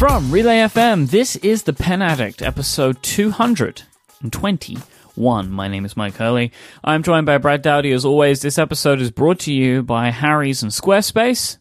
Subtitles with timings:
[0.00, 5.50] From Relay FM, this is The Pen Addict, episode 221.
[5.50, 6.52] My name is Mike Hurley.
[6.82, 7.92] I'm joined by Brad Dowdy.
[7.92, 11.58] As always, this episode is brought to you by Harry's and Squarespace.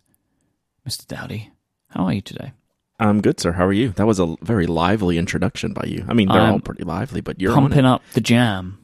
[0.88, 1.06] Mr.
[1.06, 1.52] Dowdy,
[1.90, 2.54] how are you today?
[2.98, 3.52] I'm good, sir.
[3.52, 3.90] How are you?
[3.90, 6.06] That was a very lively introduction by you.
[6.08, 8.78] I mean, they're I'm all pretty lively, but you're Pumping up the jam.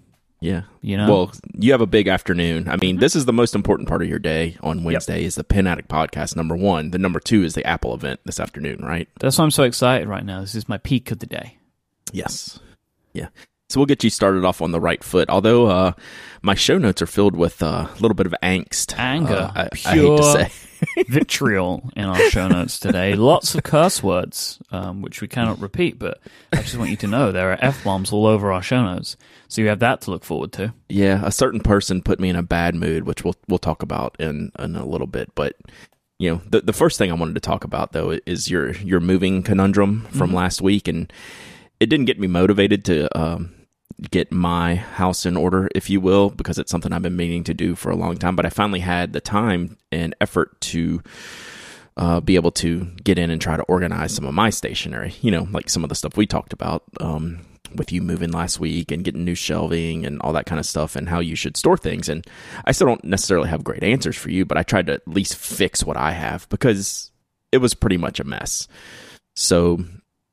[0.45, 0.61] Yeah.
[0.81, 1.03] you know?
[1.03, 1.11] Mm-hmm.
[1.11, 2.69] Well, you have a big afternoon.
[2.69, 5.43] I mean, this is the most important part of your day on Wednesday is the
[5.43, 6.91] Pen Addict podcast, number one.
[6.91, 9.09] The number two is the Apple event this afternoon, right?
[9.19, 10.41] That's why I'm so excited right now.
[10.41, 11.57] This is my peak of the day.
[12.11, 12.59] Yes.
[13.13, 13.29] Yeah.
[13.69, 15.29] So we'll get you started off on the right foot.
[15.29, 15.93] Although uh,
[16.43, 18.97] my show notes are filled with uh, a little bit of angst.
[18.97, 19.51] Anger.
[19.55, 20.51] Uh, I, I hate to say.
[21.07, 23.13] Vitriol in our show notes today.
[23.15, 26.19] Lots of curse words, um, which we cannot repeat, but
[26.53, 29.17] I just want you to know there are F bombs all over our show notes.
[29.47, 30.73] So you have that to look forward to.
[30.89, 34.15] Yeah, a certain person put me in a bad mood, which we'll we'll talk about
[34.19, 35.33] in in a little bit.
[35.35, 35.55] But
[36.19, 38.99] you know, the the first thing I wanted to talk about though is your your
[38.99, 41.11] moving conundrum from last week, and
[41.79, 43.54] it didn't get me motivated to um,
[44.11, 47.53] get my house in order, if you will, because it's something I've been meaning to
[47.53, 48.35] do for a long time.
[48.35, 51.01] But I finally had the time and effort to.
[51.97, 55.31] Uh, be able to get in and try to organize some of my stationery, you
[55.31, 57.39] know, like some of the stuff we talked about, um,
[57.77, 60.95] with you moving last week and getting new shelving and all that kind of stuff
[60.95, 62.09] and how you should store things.
[62.09, 62.25] And
[62.65, 65.35] I still don't necessarily have great answers for you, but I tried to at least
[65.35, 67.11] fix what I have because
[67.51, 68.67] it was pretty much a mess.
[69.35, 69.83] So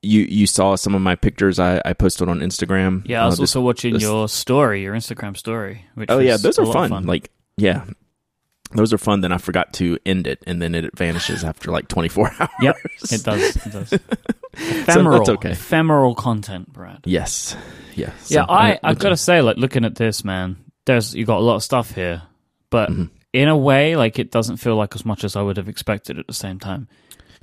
[0.02, 3.02] you you saw some of my pictures I, I posted on Instagram.
[3.08, 5.84] Yeah, I was Uh, this- also watching this- your story, your Instagram story.
[5.94, 7.04] Which Oh yeah, those are of fun.
[7.04, 7.84] Like yeah.
[8.74, 9.20] Those are fun.
[9.20, 12.48] Then I forgot to end it, and then it vanishes after like 24 hours.
[12.62, 12.76] Yep,
[13.10, 13.56] it does.
[13.66, 13.92] It does.
[14.54, 15.50] Ephemeral, that's okay.
[15.52, 17.00] ephemeral content, Brad.
[17.04, 17.56] Yes.
[17.94, 18.30] yes.
[18.30, 20.56] yeah, So, I uh, I've got to say, like looking at this, man,
[20.86, 22.22] there's you got a lot of stuff here,
[22.70, 23.04] but Mm-hmm.
[23.34, 26.18] in a way, like it doesn't feel like as much as I would have expected
[26.18, 26.88] at the same time.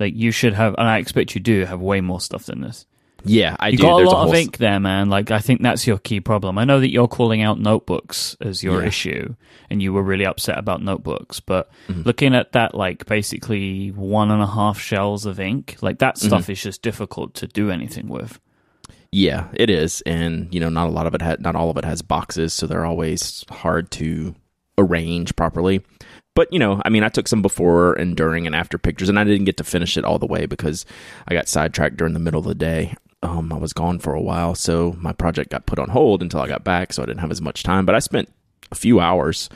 [0.00, 2.86] Like you should have, and I expect you do have way more stuff than this.
[3.22, 3.82] Yeah, I You do.
[3.82, 5.10] got a There's lot of ink there, man.
[5.10, 6.56] Like I think that's your key problem.
[6.56, 8.88] I know that you're calling out notebooks as your Yeah.
[8.88, 9.34] issue,
[9.68, 11.38] and you were really upset about notebooks.
[11.38, 12.02] But Mm-hmm.
[12.06, 16.28] looking at that, like basically one and a half shells of ink, like that Mm-hmm.
[16.28, 18.40] stuff is just difficult to do anything with.
[19.12, 21.76] Yeah, it is, and you know, not a lot of it, ha- not all of
[21.76, 24.34] it has boxes, so they're always hard to
[24.78, 25.82] arrange properly.
[26.34, 29.18] But you know, I mean, I took some before and during and after pictures, and
[29.18, 30.86] I didn't get to finish it all the way because
[31.28, 32.94] I got sidetracked during the middle of the day.
[33.22, 36.40] Um, I was gone for a while, so my project got put on hold until
[36.40, 37.84] I got back, so I didn't have as much time.
[37.84, 38.32] But I spent
[38.70, 39.50] a few hours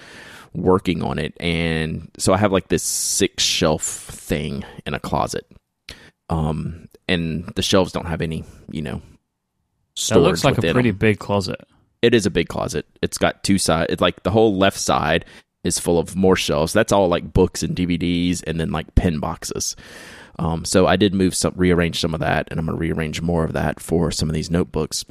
[0.52, 5.46] working on it, and so I have like this six shelf thing in a closet.
[6.28, 9.02] Um, and the shelves don't have any, you know, That
[9.94, 10.98] storage looks like a pretty them.
[10.98, 11.60] big closet.
[12.02, 12.86] It is a big closet.
[13.00, 13.92] It's got two sides.
[13.92, 15.24] It's like the whole left side
[15.64, 16.72] is full of more shelves.
[16.72, 19.74] That's all like books and DVDs, and then like pen boxes.
[20.38, 23.22] Um, so I did move some, rearrange some of that, and I'm going to rearrange
[23.22, 25.04] more of that for some of these notebooks.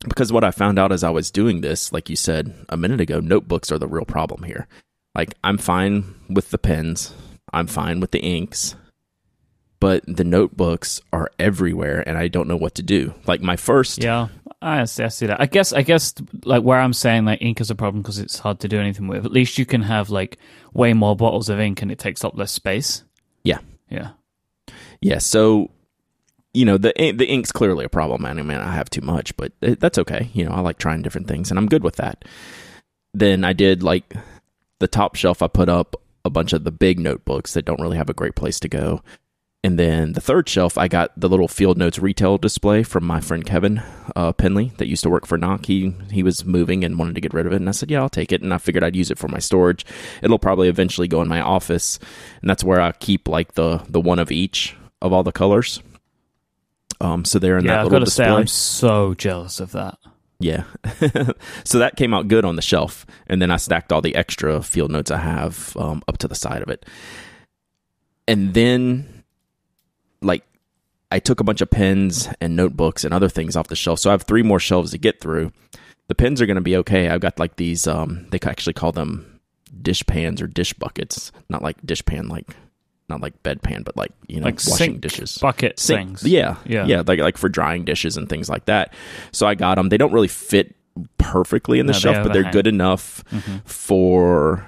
[0.00, 3.00] Because what I found out as I was doing this, like you said a minute
[3.00, 4.66] ago, notebooks are the real problem here.
[5.14, 7.12] Like I'm fine with the pens,
[7.52, 8.76] I'm fine with the inks,
[9.80, 13.14] but the notebooks are everywhere, and I don't know what to do.
[13.26, 14.28] Like my first, Yeah,
[14.60, 15.40] I see, I see that.
[15.40, 16.14] I guess, I guess,
[16.44, 19.06] like where I'm saying like ink is a problem because it's hard to do anything
[19.06, 19.24] with.
[19.24, 20.38] At least you can have like
[20.72, 23.04] way more bottles of ink and it takes up less space.
[23.44, 23.58] yeah,
[23.88, 24.10] Yeah.
[25.00, 25.70] Yeah, so
[26.52, 28.24] you know the the ink's clearly a problem.
[28.24, 30.30] I mean, I have too much, but eh, that's okay.
[30.32, 32.24] You know, I like trying different things, and I'm good with that.
[33.14, 34.12] Then I did like
[34.80, 35.40] the top shelf.
[35.40, 35.94] I put up
[36.24, 39.02] a bunch of the big notebooks that don't really have a great place to go,
[39.64, 43.20] and then the third shelf, I got the little Field Notes retail display from my
[43.20, 43.82] friend Kevin
[44.14, 45.66] uh, Penley that used to work for Nock.
[45.66, 48.00] He he was moving and wanted to get rid of it, and I said, "Yeah,
[48.00, 49.84] I'll take it." And I figured I'd use it for my storage.
[50.22, 51.98] It'll probably eventually go in my office,
[52.40, 55.82] and that's where I keep like the the one of each of all the colors.
[57.00, 58.40] Um, so they're in Yeah, that I've little got to say, display.
[58.40, 59.98] I'm so jealous of that.
[60.40, 60.64] Yeah.
[61.64, 63.06] so that came out good on the shelf.
[63.26, 66.34] And then I stacked all the extra field notes I have um, up to the
[66.34, 66.86] side of it.
[68.26, 69.17] And then,
[70.20, 70.44] like,
[71.10, 73.98] I took a bunch of pens and notebooks and other things off the shelf.
[74.00, 75.52] So I have three more shelves to get through.
[76.08, 77.08] The pens are going to be okay.
[77.08, 79.40] I've got like these, um, they actually call them
[79.82, 81.32] dish pans or dish buckets.
[81.48, 82.46] Not like dish pan, like,
[83.08, 86.24] not like bedpan, but like, you know, Like washing sink dishes bucket sink- things.
[86.24, 86.84] Yeah, Yeah.
[86.84, 88.92] yeah, like like for drying dishes and things like that.
[89.32, 89.88] So I got them.
[89.88, 90.74] They don't really fit
[91.16, 92.52] perfectly in the No, they shelf, but they're overhang.
[92.52, 93.24] good enough
[93.64, 94.66] for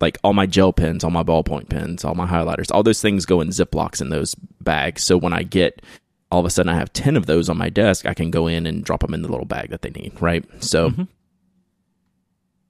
[0.00, 2.70] like all my gel pens, all my ballpoint pens, all my highlighters.
[2.72, 5.02] All those things go in Ziplocs in those bags.
[5.02, 5.82] So when I get
[6.30, 8.46] all of a sudden I have 10 of those on my desk, I can go
[8.46, 10.44] in and drop them in the little bag that they need, right?
[10.62, 11.04] So mm-hmm.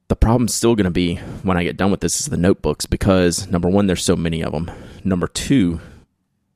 [0.09, 2.87] the problem's still going to be when I get done with this is the notebooks
[2.87, 4.71] because number one, there's so many of them.
[5.03, 5.81] Number two,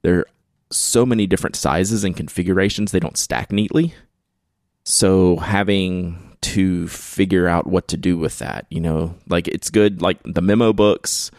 [0.02, 0.26] they're
[0.70, 3.94] so many different sizes and configurations, they don't stack neatly.
[4.84, 10.00] So having to figure out what to do with that, you know, like it's good,
[10.00, 11.30] like the memo books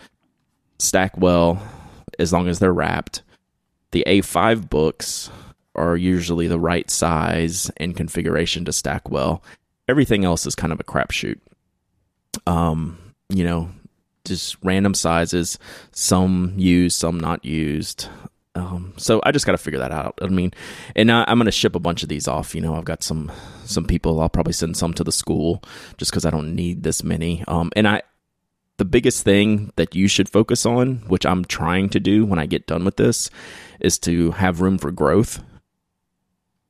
[0.77, 1.61] stack well
[2.17, 3.21] as long as they're wrapped.
[3.91, 5.29] The A5 books
[5.75, 9.43] are usually the right size and configuration to stack well.
[9.87, 11.39] Everything else is kind of a crapshoot.
[12.45, 12.97] Um,
[13.29, 13.69] you know,
[14.25, 15.57] just random sizes,
[15.91, 18.07] some used, some not used.
[18.59, 20.19] Um, so I just got to figure that out.
[20.21, 20.51] I mean,
[20.95, 22.53] and I, I'm going to ship a bunch of these off.
[22.53, 23.31] You know, I've got some
[23.65, 24.19] some people.
[24.21, 25.63] I'll probably send some to the school
[25.97, 27.43] just because I don't need this many.
[27.47, 28.01] Um, and I,
[28.77, 32.45] the biggest thing that you should focus on, which I'm trying to do when I
[32.45, 33.29] get done with this,
[33.79, 35.41] is to have room for growth.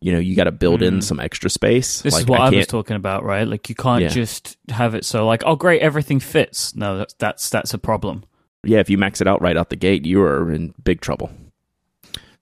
[0.01, 1.03] You know, you got to build in Mm.
[1.03, 2.01] some extra space.
[2.01, 3.45] This Like, is what I, was talking about, right?
[3.47, 4.07] Like you can't Yeah.
[4.07, 6.73] just have it so like, oh great, everything fits.
[6.75, 8.23] No, that's that's that's a problem.
[8.63, 11.29] yeah, if you max it out right out the gate, you are in big trouble.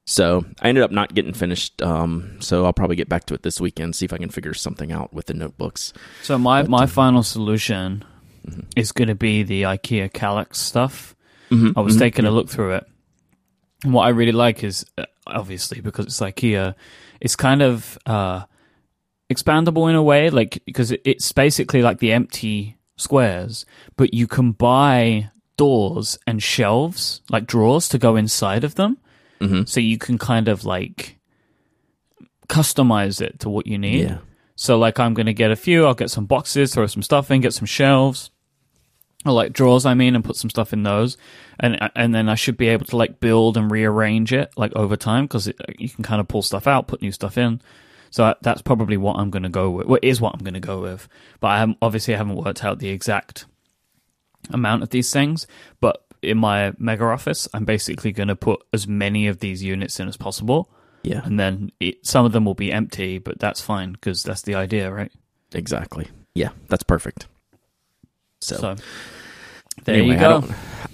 [0.10, 1.82] So I ended up not getting finished.
[1.82, 4.54] Um, so I'll probably get back to it this weekend, see if I can figure
[4.54, 5.92] something out with the notebooks.
[6.24, 8.06] So my But, my uh, final solution
[8.48, 8.64] Mhm.
[8.78, 11.14] is going to be the IKEA Kallax stuff.
[11.52, 12.86] Mhm, I was mhm, taking a look through it.
[13.84, 16.74] And what I really like is uh, obviously because it's IKEA,
[17.20, 18.44] it's kind of uh,
[19.30, 23.66] expandable in a way, like because it's basically like the empty squares,
[23.98, 28.98] but you can buy doors and shelves, like drawers, to go inside of them,
[29.40, 29.68] Mhm.
[29.70, 31.18] so you can kind of like
[32.50, 34.06] customize it to what you need.
[34.06, 34.18] Yeah.
[34.56, 35.86] So like I'm gonna get a few.
[35.86, 38.32] I'll get some boxes, throw some stuff in, get some shelves,
[39.26, 39.86] or like drawers.
[39.86, 41.18] I mean, and put some stuff in those,
[41.60, 44.96] and and then I should be able to like build and rearrange it like over
[44.96, 47.62] time because you can kind of pull stuff out, put new stuff in.
[48.10, 49.86] So I- that's probably what I'm gonna go with.
[49.88, 51.08] What is what I'm gonna go with?
[51.42, 53.46] But I haven't, obviously I haven't worked out the exact
[54.50, 55.46] amount of these things.
[55.82, 60.08] But in my mega office, I'm basically gonna put as many of these units in
[60.08, 60.70] as possible,
[61.04, 61.22] Yeah.
[61.24, 64.56] and then it, some of them will be empty, but that's fine because that's the
[64.56, 65.12] idea, right?
[65.54, 66.08] Exactly.
[66.36, 67.28] Yeah, that's perfect.
[68.42, 68.76] So, So
[69.86, 70.44] there anyway, you go.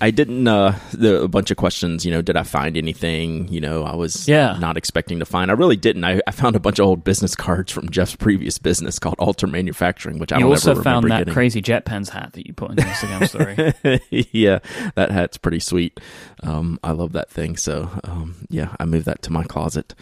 [0.04, 0.46] I didn't.
[0.48, 2.04] Uh, the a bunch of questions.
[2.06, 3.48] You know, did I find anything?
[3.48, 4.58] You know, I was Yeah.
[4.60, 5.50] not expecting to find.
[5.50, 6.04] I really didn't.
[6.04, 9.48] I, I found a bunch of old business cards from Jeff's previous business called Alter
[9.48, 11.34] Manufacturing, which I You also found that getting.
[11.34, 14.00] crazy JetPens hat that you put in your Instagram story.
[14.32, 14.60] yeah,
[14.96, 16.00] that hat's pretty sweet.
[16.44, 17.56] Um, I love that thing.
[17.56, 19.96] So, um, yeah, I moved that to my closet,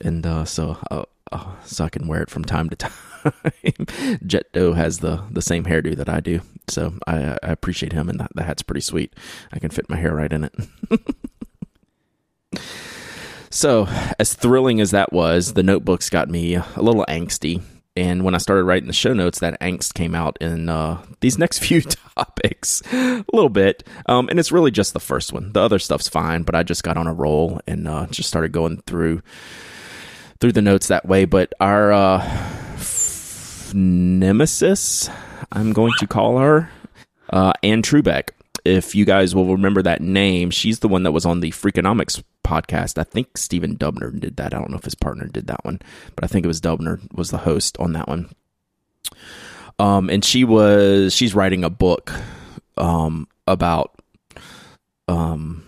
[0.00, 1.02] and uh, so uh,
[1.32, 2.92] uh, so I can wear it from time to time.
[4.26, 8.08] Jet Doe has the the same hairdo that I do, so I, I appreciate him,
[8.08, 9.14] and that the hat's pretty sweet.
[9.52, 10.54] I can fit my hair right in it.
[13.50, 13.86] so,
[14.18, 17.62] as thrilling as that was, the notebooks got me a little angsty.
[17.98, 21.36] And when I started writing the show notes, that angst came out in uh, these
[21.38, 23.82] next few topics a little bit.
[24.06, 25.52] Um, and it's really just the first one.
[25.52, 28.52] The other stuff's fine, but I just got on a roll and uh, just started
[28.52, 29.22] going through
[30.40, 31.24] through the notes that way.
[31.24, 32.57] But our uh,
[33.74, 35.08] nemesis,
[35.52, 36.70] I'm going to call her,
[37.30, 38.30] uh, Anne Trubek.
[38.64, 42.22] If you guys will remember that name, she's the one that was on the Freakonomics
[42.44, 42.98] podcast.
[42.98, 44.54] I think Stephen Dubner did that.
[44.54, 45.80] I don't know if his partner did that one,
[46.14, 48.30] but I think it was Dubner was the host on that one.
[49.78, 52.12] Um, and she was she's writing a book
[52.76, 53.94] um about
[55.06, 55.64] um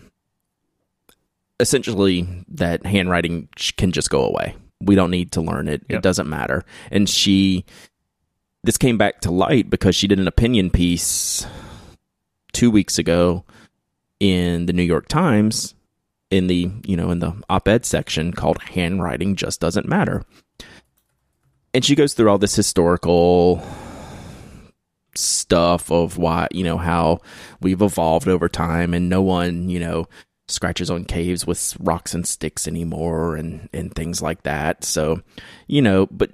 [1.61, 4.57] essentially that handwriting can just go away.
[4.81, 5.83] We don't need to learn it.
[5.89, 6.65] It doesn't matter.
[6.91, 7.67] And she
[8.63, 11.47] this came back to light because she did an opinion piece
[12.53, 13.45] 2 weeks ago
[14.19, 15.75] in the New York Times
[16.31, 20.25] in the, you know, in the op-ed section called handwriting just doesn't matter.
[21.73, 23.63] And she goes through all this historical
[25.15, 27.21] stuff of why, you know, how
[27.61, 30.07] we've evolved over time and no one, you know,
[30.49, 34.85] scratches on caves with rocks and sticks anymore and and things like that.
[34.85, 35.23] So,
[35.67, 36.31] you know, but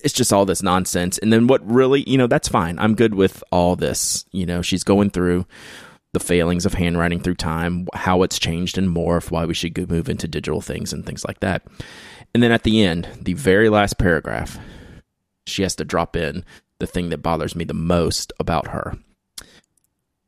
[0.00, 1.18] it's just all this nonsense.
[1.18, 2.78] And then what really, you know, that's fine.
[2.78, 4.24] I'm good with all this.
[4.30, 5.46] You know, she's going through
[6.12, 10.08] the failings of handwriting through time, how it's changed and morphed, why we should move
[10.08, 11.66] into digital things and things like that.
[12.32, 14.58] And then at the end, the very last paragraph,
[15.46, 16.44] she has to drop in
[16.78, 18.96] the thing that bothers me the most about her.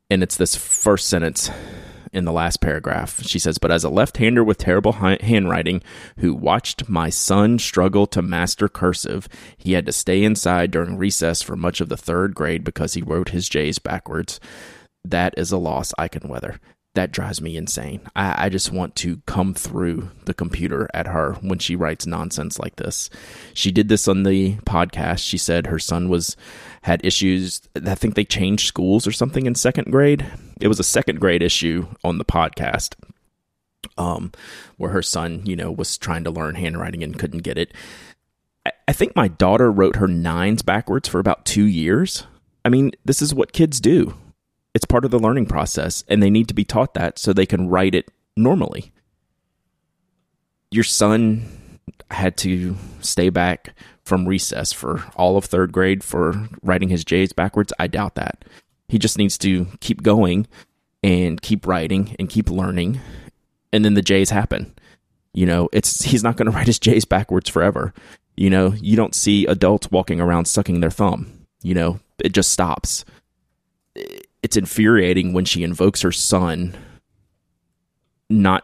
[0.09, 1.49] And it's this first sentence
[2.13, 3.21] in the last paragraph.
[3.23, 5.81] She says, But as a left hander with terrible handwriting
[6.17, 9.27] who watched my son struggle to master cursive,
[9.57, 13.01] he had to stay inside during recess for much of the third grade because he
[13.01, 14.39] wrote his J's backwards.
[15.03, 16.59] That is a loss I can weather.
[16.93, 18.01] That drives me insane.
[18.17, 22.59] I, I just want to come through the computer at her when she writes nonsense
[22.59, 23.09] like this.
[23.53, 25.19] She did this on the podcast.
[25.25, 26.35] She said her son was
[26.81, 27.61] had issues.
[27.85, 30.25] I think they changed schools or something in second grade.
[30.59, 32.95] It was a second grade issue on the podcast.
[33.97, 34.31] um,
[34.77, 37.73] where her son, you know, was trying to learn handwriting and couldn't get it.
[38.65, 42.25] I, I think my daughter wrote her nines backwards for about two years.
[42.63, 44.15] I mean, this is what kids do.
[44.73, 47.45] It's part of the learning process, and they need to be taught that so they
[47.45, 48.91] can write it normally.
[50.71, 53.73] Your son had to stay back
[54.03, 57.73] from recess for all of third grade for writing his J's backwards.
[57.79, 58.45] I doubt that.
[58.87, 60.47] He just needs to keep going
[61.03, 62.99] and keep writing and keep learning
[63.73, 64.73] and then the J's happen.
[65.33, 67.93] You know, it's he's not going to write his J's backwards forever.
[68.35, 71.45] You know, you don't see adults walking around sucking their thumb.
[71.61, 73.05] You know, it just stops.
[74.43, 76.75] It's infuriating when she invokes her son
[78.29, 78.63] not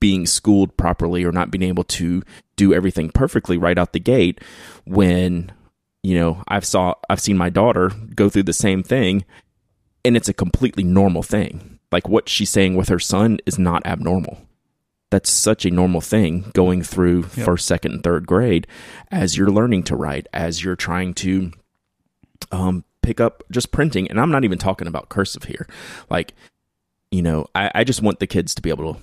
[0.00, 2.22] being schooled properly or not being able to
[2.56, 4.40] do everything perfectly right out the gate
[4.84, 5.50] when
[6.02, 9.24] you know I've saw I've seen my daughter go through the same thing
[10.04, 13.86] and it's a completely normal thing like what she's saying with her son is not
[13.86, 14.42] abnormal.
[15.12, 17.46] That's such a normal thing going through yep.
[17.46, 18.66] first, second, and third grade
[19.12, 21.52] as you're learning to write, as you're trying to
[22.50, 24.08] um, pick up just printing.
[24.08, 25.68] And I'm not even talking about cursive here.
[26.10, 26.34] Like,
[27.10, 29.00] you know, I, I just want the kids to be able to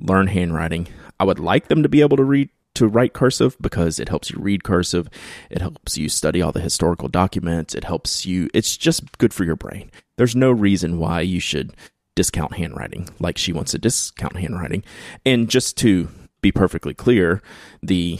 [0.00, 0.88] learn handwriting.
[1.20, 4.30] I would like them to be able to read to write cursive because it helps
[4.30, 5.06] you read cursive.
[5.50, 7.74] It helps you study all the historical documents.
[7.74, 9.90] It helps you, it's just good for your brain.
[10.16, 11.74] There's no reason why you should
[12.14, 14.84] discount handwriting like she wants to discount handwriting.
[15.26, 16.08] And just to
[16.40, 17.42] be perfectly clear,
[17.82, 18.18] the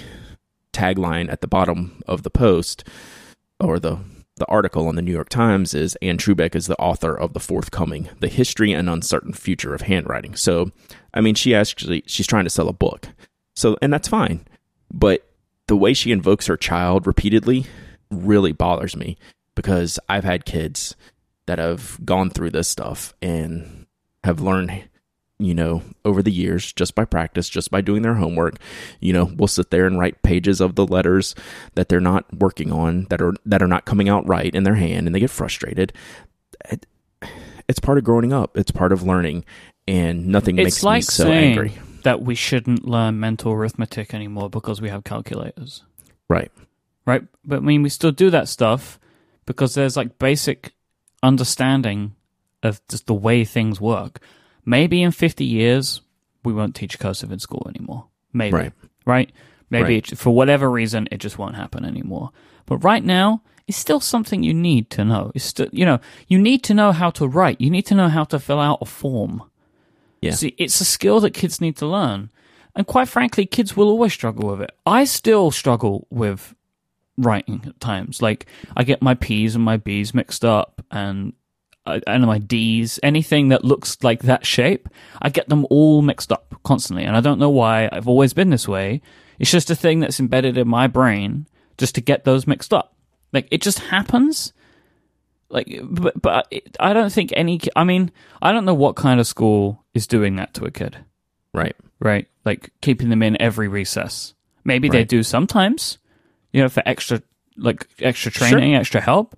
[0.75, 2.87] tagline at the bottom of the post
[3.59, 4.01] or the
[4.37, 7.41] the article on the New York Times is Anne Trubek is the author of the
[7.41, 10.35] forthcoming The History and Uncertain Future of Handwriting.
[10.37, 10.71] So,
[11.12, 13.09] I mean, she actually she's trying to sell a book.
[13.55, 14.47] So, and that's fine.
[14.93, 15.29] But
[15.69, 17.67] the way she invokes her child repeatedly
[18.11, 19.17] really bothers me
[19.55, 20.97] because I've had kids
[21.47, 23.87] that have gone through this stuff and
[24.25, 24.85] have learned
[25.44, 28.56] you know, over the years, just by practice, just by doing their homework,
[29.00, 31.34] you know, we'll sit there and write pages of the letters
[31.75, 34.76] that they're not working on, that are that are not coming out right in their
[34.76, 35.92] hand, and they get frustrated.
[36.70, 36.87] It,
[37.68, 38.56] it's part of growing up.
[38.56, 39.44] It's part of learning,
[39.87, 41.72] and nothing it's makes like me so angry.
[42.04, 45.84] That we shouldn't learn mental arithmetic anymore because we have calculators.
[46.28, 46.50] Right.
[47.06, 47.22] Right.
[47.44, 48.99] But I mean, we still do that stuff
[49.46, 50.72] because there's like basic
[51.22, 52.14] understanding
[52.62, 54.20] of just the way things work.
[54.64, 56.00] Maybe in 50 years,
[56.45, 58.07] we won't teach cursive in school anymore.
[58.33, 58.57] Maybe.
[58.57, 58.73] Right.
[59.04, 59.33] right?
[59.71, 60.12] Maybe right.
[60.12, 62.31] It, for whatever reason, it just won't happen anymore.
[62.66, 65.33] But right now, it's still something you need to know.
[65.35, 67.61] It's still, you know, you need to know how to write.
[67.61, 69.42] You need to know how to fill out a form.
[70.21, 70.33] Yeah.
[70.33, 72.31] See, it's a skill that kids need to learn.
[72.75, 74.73] And quite frankly, kids will always struggle with it.
[74.87, 76.54] I still struggle with
[77.19, 78.23] writing at times.
[78.23, 81.35] Like, I get my P's and my B's mixed up, and
[81.85, 84.89] I, I know my D's, anything that looks like that shape,
[85.21, 87.05] I get them all mixed up constantly.
[87.05, 89.03] And I don't know why I've always been this way.
[89.39, 91.47] It's just a thing that's embedded in my brain
[91.79, 92.95] just to get those mixed up.
[93.33, 94.53] Like it just happens.
[95.49, 98.11] Like, but, but I don't think any, I mean,
[98.41, 100.99] I don't know what kind of school is doing that to a kid.
[101.53, 101.77] Right.
[101.99, 102.29] Right.
[102.45, 104.35] Like keeping them in every recess.
[104.65, 104.99] Maybe right.
[104.99, 105.99] they do sometimes,
[106.53, 107.23] you know, for extra,
[107.57, 108.81] like extra training, sure.
[108.81, 109.37] extra help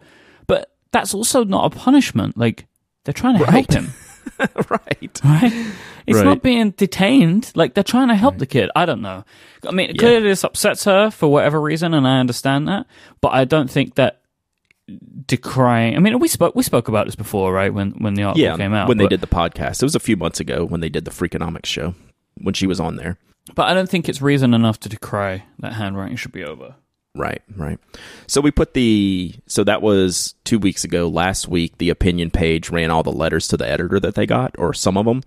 [0.95, 2.39] that's also not a punishment.
[2.39, 2.67] Like
[3.05, 3.53] they're trying to right.
[3.53, 3.93] help him.
[4.71, 5.21] right.
[5.25, 5.73] Right.
[6.07, 6.25] It's right.
[6.25, 7.51] not being detained.
[7.57, 8.39] Like they're trying to help right.
[8.39, 8.71] the kid.
[8.77, 9.25] I don't know.
[9.67, 9.99] I mean, yeah.
[9.99, 12.87] clearly this upsets her for whatever reason, and I understand that.
[13.21, 14.21] But I don't think that
[15.27, 15.97] decrying.
[15.97, 17.75] I mean, we spoke we spoke about this before, right?
[17.75, 20.01] When when the article yeah, came out, when they did the podcast, it was a
[20.01, 21.95] few months ago when they did the Freakonomics show
[22.37, 23.19] when she was on there.
[23.55, 26.77] But I don't think it's reason enough to decry that handwriting should be over.
[27.17, 27.79] Right, right.
[28.27, 31.07] So we put the so that was two weeks ago.
[31.09, 34.55] Last week, the opinion page ran all the letters to the editor that they got,
[34.59, 35.23] or some of them.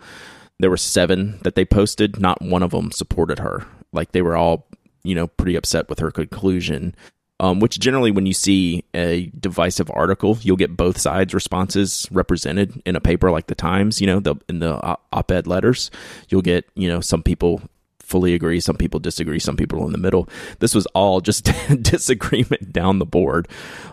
[0.60, 2.20] There were seven that they posted.
[2.20, 3.65] Not one of them supported her.
[3.94, 4.67] Like they were all,
[5.03, 6.94] you know, pretty upset with her conclusion.
[7.39, 12.82] Um, which generally, when you see a divisive article, you'll get both sides' responses represented
[12.84, 14.01] in a paper like the Times.
[14.01, 15.89] You know, the in the op-ed letters,
[16.27, 17.62] you'll get you know some people
[18.08, 18.60] fully agree.
[18.62, 19.38] Some people disagree.
[19.38, 20.30] Some people in the middle.
[20.60, 23.48] This was all just disagreement down the board.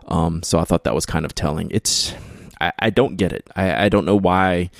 [0.06, 1.68] Um, so I thought that was kind of telling.
[1.70, 2.14] It's
[2.60, 3.48] I, I don't get it.
[3.56, 4.70] I, I don't know why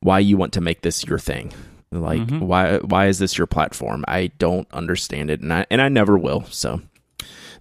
[0.00, 1.52] why you want to make this your thing.
[1.92, 2.40] Like mm-hmm.
[2.40, 4.04] why why is this your platform?
[4.08, 6.44] I don't understand it, and I and I never will.
[6.50, 6.80] So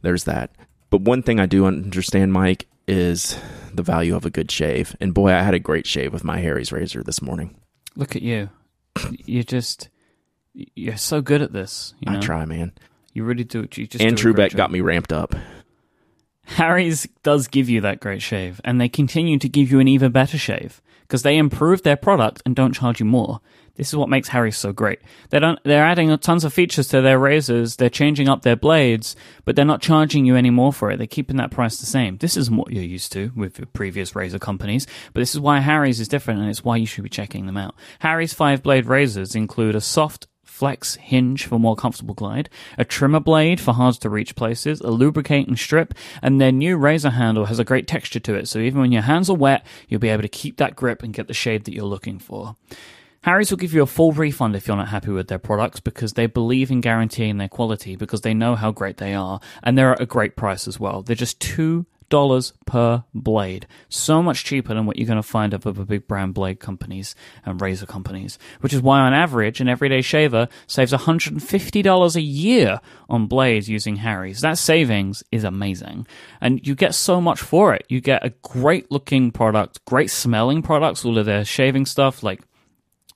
[0.02, 0.52] there's that.
[0.90, 3.40] But one thing I do understand, Mike, is
[3.74, 4.96] the value of a good shave.
[5.00, 7.56] And boy, I had a great shave with my Harry's razor this morning.
[7.96, 8.50] Look at you.
[9.26, 9.88] You just
[10.54, 11.94] you're so good at this.
[12.00, 12.18] You know?
[12.18, 12.74] I try, man.
[13.14, 13.68] You really do.
[13.74, 15.36] You just Anne Trubek got me ramped up.
[16.44, 20.12] Harry's does give you that great shave, and they continue to give you an even
[20.12, 23.42] better shave because they improve their product and don't charge you more.
[23.76, 25.00] This is what makes Harry's so great.
[25.30, 27.78] They don't, they're adding tons of features to their razors.
[27.78, 29.16] They're changing up their blades,
[29.46, 30.98] but they're not charging you any more for it.
[30.98, 32.18] They're keeping that price the same.
[32.18, 35.60] This isn't what you're used to with your previous razor companies, but this is why
[35.60, 37.76] Harry's is different and it's why you should be checking them out.
[38.00, 40.28] Harry's five blade razors include a soft
[40.62, 44.92] flex hinge for more comfortable glide, a trimmer blade for hard to reach places, a
[44.92, 45.92] lubricating strip,
[46.22, 49.02] and their new razor handle has a great texture to it, so even when your
[49.02, 51.74] hands are wet, you'll be able to keep that grip and get the shade that
[51.74, 52.56] you're looking for.
[53.24, 56.14] Harry's will give you a full refund if you're not happy with their products because
[56.14, 59.94] they believe in guaranteeing their quality because they know how great they are and they're
[59.94, 61.02] at a great price as well.
[61.02, 63.66] They're just two dollars per blade.
[63.90, 67.16] So much cheaper than what you're going to find of other big brand blade companies
[67.44, 68.38] and razor companies.
[68.60, 73.96] Which is why on average an everyday shaver saves $150 a year on blades using
[73.96, 74.42] Harry's.
[74.42, 76.06] That savings is amazing.
[76.40, 77.86] And you get so much for it.
[77.90, 82.42] You get a great looking product, great smelling products, all of their shaving stuff like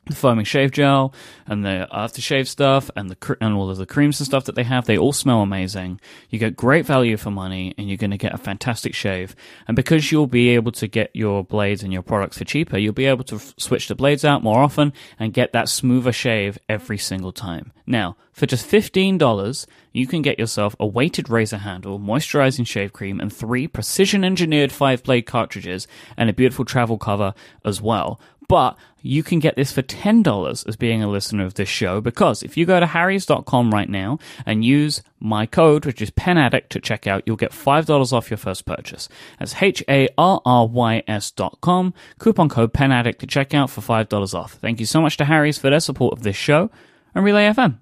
[0.08, 1.14] the foaming shave gel
[1.48, 4.64] and the aftershave stuff and the and all of the creams and stuff that they
[4.64, 6.00] have they all smell amazing.
[6.30, 9.36] You get great value for money and you're going to get a fantastic shave.
[9.68, 12.94] And because you'll be able to get your blades and your products for cheaper you'll
[12.94, 16.58] be able to f- switch the blades out more often and get that smoother shave
[16.70, 17.72] every single time.
[17.86, 23.20] Now for just $15 you can get yourself a weighted razor handle moisturizing shave cream
[23.20, 27.34] and three precision engineered five blade cartridges and a beautiful travel cover
[27.64, 31.70] as well but you can get this for $10 as being a listener of this
[31.70, 36.10] show because if you go to harrys.com right now and use my code, which is
[36.12, 39.08] penaddict to check out, you'll get $5 off your first purchase.
[39.38, 41.94] That's H-A-R-R-Y-S dot com.
[42.18, 44.54] Coupon code penaddict to check out for $5 off.
[44.54, 46.72] Thank you so much to Harry's for their support of this show
[47.14, 47.78] and Relay FM.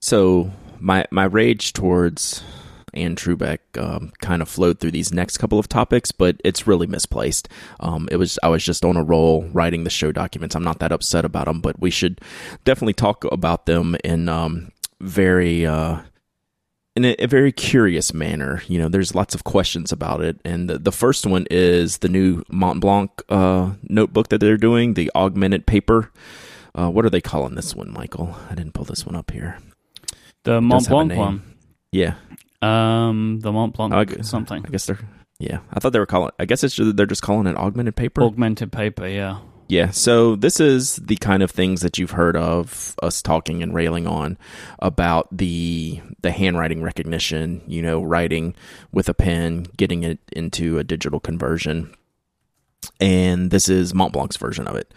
[0.00, 2.42] So my my rage towards
[2.98, 6.86] Anne Trubek um, kind of flowed through these next couple of topics, but it's really
[6.86, 7.48] misplaced.
[7.80, 10.54] Um, it was I was just on a roll writing the show documents.
[10.54, 12.20] I'm not that upset about them, but we should
[12.64, 16.00] definitely talk about them in um, very uh,
[16.96, 18.62] in a, a, very curious manner.
[18.66, 22.08] You know, there's lots of questions about it, and the, the first one is the
[22.08, 26.10] new Mont Blanc uh, notebook that they're doing, the augmented paper.
[26.74, 28.36] Uh, what are they calling this one, Michael?
[28.50, 29.58] I didn't pull this one up here.
[30.42, 31.42] The Mont Blanc one.
[31.92, 32.14] Yeah.
[32.60, 34.64] Um, the Mont Blanc uh, something.
[34.66, 34.98] I guess they're.
[35.38, 36.32] Yeah, I thought they were calling.
[36.38, 38.22] I guess it's just, they're just calling it augmented paper.
[38.22, 39.38] Augmented paper, yeah.
[39.68, 43.74] Yeah, so this is the kind of things that you've heard of us talking and
[43.74, 44.38] railing on
[44.78, 48.54] about the the handwriting recognition, you know, writing
[48.92, 51.94] with a pen, getting it into a digital conversion.
[52.98, 54.92] And this is Mont Blanc's version of it.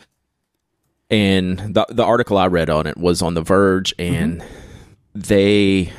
[1.10, 4.48] And the the article I read on it was on The Verge and mm-hmm.
[5.14, 5.92] they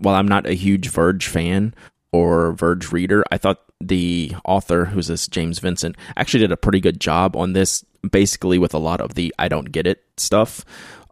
[0.00, 1.74] while I'm not a huge Verge fan
[2.12, 6.80] or Verge reader, I thought the author, who's this James Vincent, actually did a pretty
[6.80, 10.64] good job on this, basically with a lot of the I don't get it stuff.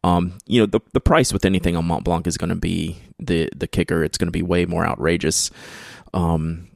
[0.04, 2.98] Um, you know, the the price with anything on Mont Blanc is going to be
[3.18, 4.04] the the kicker.
[4.04, 5.50] It's going to be way more outrageous,
[6.14, 6.68] um,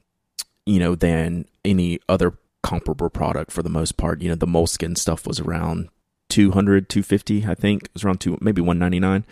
[0.65, 4.21] you know, than any other comparable product for the most part.
[4.21, 5.89] You know, the Moleskine stuff was around
[6.29, 7.83] 200, 250, I think.
[7.83, 9.25] It was around two, maybe 199.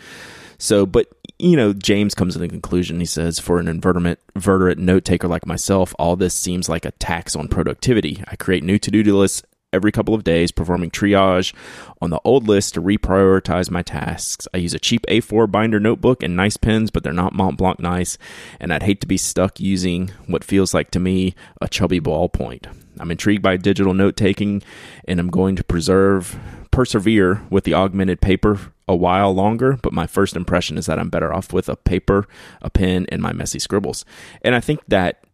[0.62, 1.08] So, but
[1.40, 3.00] you know, James comes to the conclusion.
[3.00, 7.34] He says, for an inverterate note taker like myself, all this seems like a tax
[7.34, 8.22] on productivity.
[8.28, 11.52] I create new to do lists every couple of days, performing triage
[12.00, 14.46] on the old list to reprioritize my tasks.
[14.54, 17.80] I use a cheap A4 binder notebook and nice pens, but they're not Mont Blanc
[17.80, 18.16] nice,
[18.60, 22.72] and I'd hate to be stuck using what feels like to me a chubby ballpoint.
[23.00, 24.62] I'm intrigued by digital note taking,
[25.08, 26.38] and I'm going to preserve
[26.70, 31.10] persevere with the augmented paper a while longer, but my first impression is that I'm
[31.10, 32.26] better off with a paper,
[32.60, 34.04] a pen, and my messy scribbles.
[34.42, 35.24] And I think that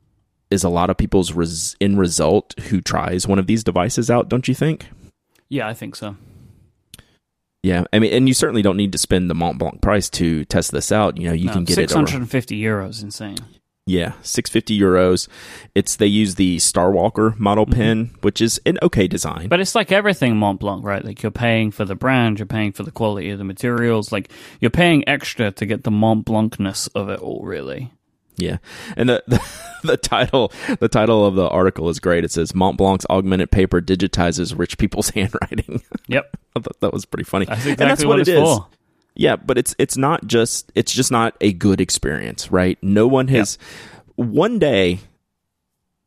[0.51, 4.29] is a lot of people's res- end result who tries one of these devices out,
[4.29, 4.89] don't you think?
[5.49, 6.17] Yeah, I think so.
[7.63, 10.45] Yeah, I mean, and you certainly don't need to spend the Mont Blanc price to
[10.45, 11.19] test this out.
[11.19, 12.61] You know, you no, can get 650 it.
[12.61, 13.37] 650 euros, insane.
[13.89, 15.29] Yeah, 650 euros.
[15.75, 17.75] It's they use the Starwalker model mm-hmm.
[17.75, 19.49] pen, which is an okay design.
[19.49, 21.03] But it's like everything Montblanc, right?
[21.03, 24.31] Like you're paying for the brand, you're paying for the quality of the materials, like
[24.61, 27.91] you're paying extra to get the Montblancness of it all, really.
[28.37, 28.59] Yeah,
[28.95, 29.41] and the, the,
[29.83, 32.25] the title the title of the article is great.
[32.25, 35.83] It says Montblanc's augmented paper digitizes rich people's handwriting.
[36.09, 37.47] Yep, I thought that was pretty funny.
[37.47, 38.39] That's exactly and that's what, what it is.
[38.39, 38.67] For.
[39.19, 42.79] Yeah, but it's it's not just it's just not a good experience, right?
[42.81, 43.59] No one has
[44.15, 45.01] one day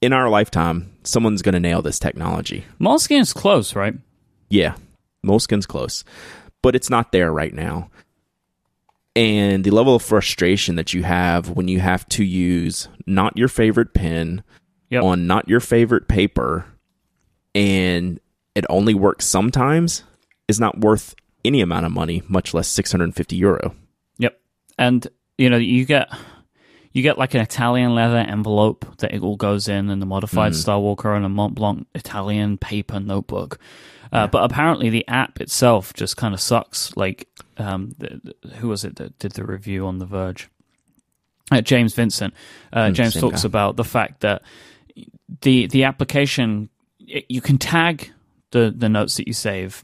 [0.01, 2.65] in our lifetime, someone's going to nail this technology.
[2.79, 3.93] Moleskine's close, right?
[4.49, 4.75] Yeah,
[5.23, 6.05] Moleskine's close,
[6.61, 7.91] but it's not there right now.
[9.13, 13.49] And the level of frustration that you have when you have to use not your
[13.49, 14.41] favorite pen
[14.89, 15.03] yep.
[15.03, 16.65] on not your favorite paper,
[17.53, 18.21] and
[18.55, 20.03] it only works sometimes
[20.47, 21.13] is not worth
[21.45, 23.75] any amount of money, much less 650 euro.
[24.17, 24.39] Yep.
[24.77, 26.09] And you know, you get
[26.91, 30.55] you get like an Italian leather envelope that it all goes in, and the modified
[30.55, 33.59] Star Walker and a Mont Blanc Italian paper notebook.
[34.11, 36.95] Uh, But apparently, the app itself just kind of sucks.
[36.97, 40.49] Like, um, the, the- who was it that did the review on The Verge?
[41.49, 42.33] Uh, James Vincent.
[42.73, 43.47] Uh, James talks guy.
[43.47, 44.41] about the fact that
[45.41, 48.11] the the application it, you can tag
[48.51, 49.83] the the notes that you save,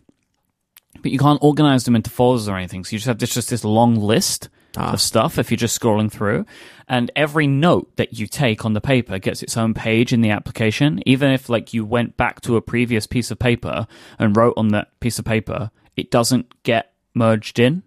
[1.02, 2.84] but you can't organize them into folders or anything.
[2.84, 4.94] So you just have this just this long list Ah.
[4.94, 6.46] of stuff if you're just scrolling through,
[6.88, 10.30] and every note that you take on the paper gets its own page in the
[10.30, 11.02] application.
[11.06, 13.88] Even if like you went back to a previous piece of paper
[14.20, 17.82] and wrote on that piece of paper, it doesn't get merged in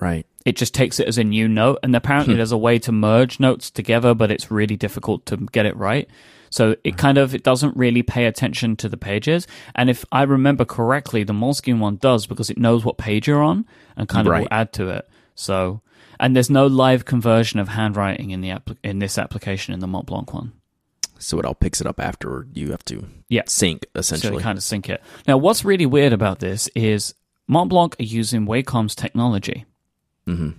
[0.00, 0.26] Right.
[0.46, 1.78] It just takes it as a new note.
[1.82, 2.38] And apparently hmm.
[2.38, 6.08] there's a way to merge notes together but it's really difficult to get it right.
[6.50, 9.46] So it kind of it doesn't really pay attention to the pages.
[9.74, 13.42] And if i remember correctly the moleskine one does because it knows what page you're
[13.42, 14.40] on and kind of Right.
[14.40, 15.08] will add to it.
[15.34, 15.82] So
[16.18, 19.86] and there's no live conversion of handwriting in the app in this application in the
[19.86, 20.52] mont blanc one.
[21.18, 23.42] So it all picks it up after you have to Yeah.
[23.46, 24.36] sync so essentially.
[24.36, 25.02] you kind of sync it.
[25.28, 27.14] Now what's really weird about this is
[27.46, 29.66] mont blanc are using wacom's technology
[30.30, 30.50] Mm-hmm.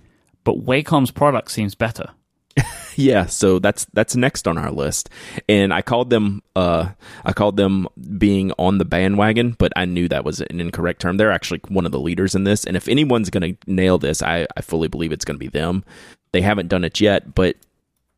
[0.44, 2.10] but wacom's product seems better
[2.96, 5.08] Yeah, so that's that's next on our list,
[5.48, 6.90] and I called them uh
[7.24, 11.16] I called them being on the bandwagon, but I knew that was an incorrect term.
[11.16, 14.22] They're actually one of the leaders in this, and if anyone's going to nail this,
[14.22, 15.84] I I fully believe it's going to be them.
[16.32, 17.56] They haven't done it yet, but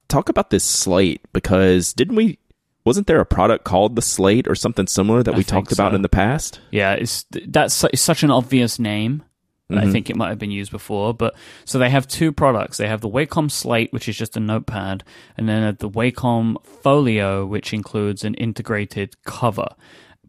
[0.08, 2.38] talk about this slate because didn't we?
[2.84, 5.94] Wasn't there a product called the Slate or something similar that I we talked about
[5.94, 6.60] in the past?
[6.70, 9.22] Yeah, it's that's it's such an obvious name.
[9.68, 9.92] That I mm-hmm.
[9.92, 12.77] think it might have been used before, but so they have two products.
[12.77, 15.05] They have the Wacom Slate, which is just a notepad,
[15.37, 19.68] and then the Wacom Folio, which includes an integrated cover.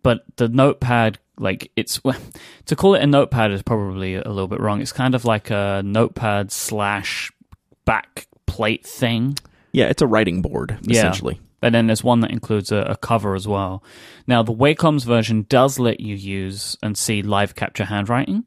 [0.02, 2.00] But the notepad, like it's
[2.66, 4.82] to call it a notepad is probably a little bit wrong.
[4.82, 7.32] It's kind of like a notepad slash
[7.84, 9.38] back plate thing.
[9.74, 11.42] Yeah, it's a writing board essentially.
[11.62, 13.84] And then there's one that includes a, a cover as well.
[14.28, 18.46] Now, the Wacom's version does let you use and see live capture handwriting.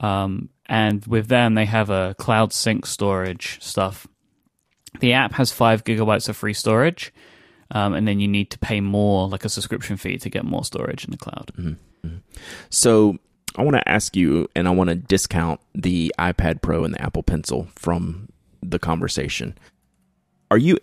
[0.00, 4.06] Um, and with them, they have a cloud sync storage stuff.
[5.00, 7.12] The app has five gigabytes of free storage.
[7.72, 10.64] Um, and then you need to pay more, like a subscription fee, to get more
[10.64, 11.52] storage in the cloud.
[12.70, 13.18] So
[13.56, 17.00] I want to ask you, and I want to discount the iPad Pro and the
[17.02, 18.28] Apple Pencil from
[18.62, 19.56] the conversation.
[20.50, 20.78] Are you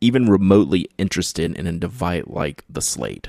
[0.00, 3.28] even remotely interested in a device like the Slate?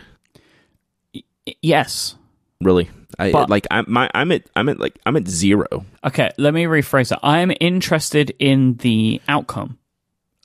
[1.15, 1.23] Y-
[1.61, 2.15] Yes.
[2.63, 2.89] Really?
[3.19, 5.85] I But- like I'm my I'm at I'm at like I'm at zero.
[6.03, 7.19] Okay, let me rephrase it.
[7.21, 9.77] I am interested in the outcome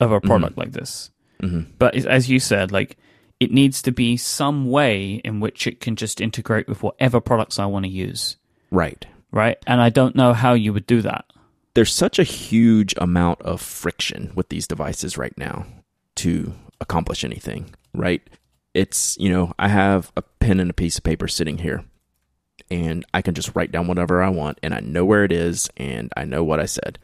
[0.00, 0.26] of a mm-hmm.
[0.26, 1.11] product like this.
[1.42, 1.72] Mm-hmm.
[1.78, 2.96] But as- as you said, like
[3.40, 7.59] it needs to be some way in which it can just integrate with whatever products
[7.59, 8.37] I want to use,
[8.72, 9.07] Right.
[9.31, 9.57] right?
[9.64, 11.24] And I don't know how you would do that.
[11.74, 15.66] There's such a huge amount of friction with these devices right now
[16.16, 18.22] to accomplish anything, right?
[18.74, 21.85] It's, you know, I have a pen and a piece of paper sitting here
[22.70, 25.70] and I can just write down whatever I want and I know where it is
[25.76, 26.98] and I know what I said.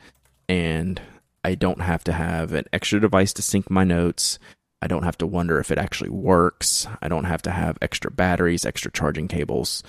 [0.48, 1.00] And
[1.42, 4.38] I don't have to have an extra device to sync my notes.
[4.82, 6.86] I don't have to wonder if it actually works.
[7.00, 9.82] I don't have to have extra batteries, extra charging cables,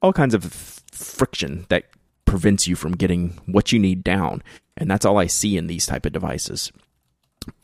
[0.00, 0.44] all kinds of
[0.92, 1.84] friction that
[2.24, 4.42] prevents you from getting what you need down.
[4.76, 6.72] And that's all I see in these type of devices.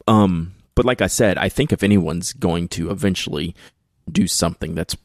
[0.07, 3.55] Um, but like I said, I think if anyone's going to eventually
[4.11, 4.97] do something that's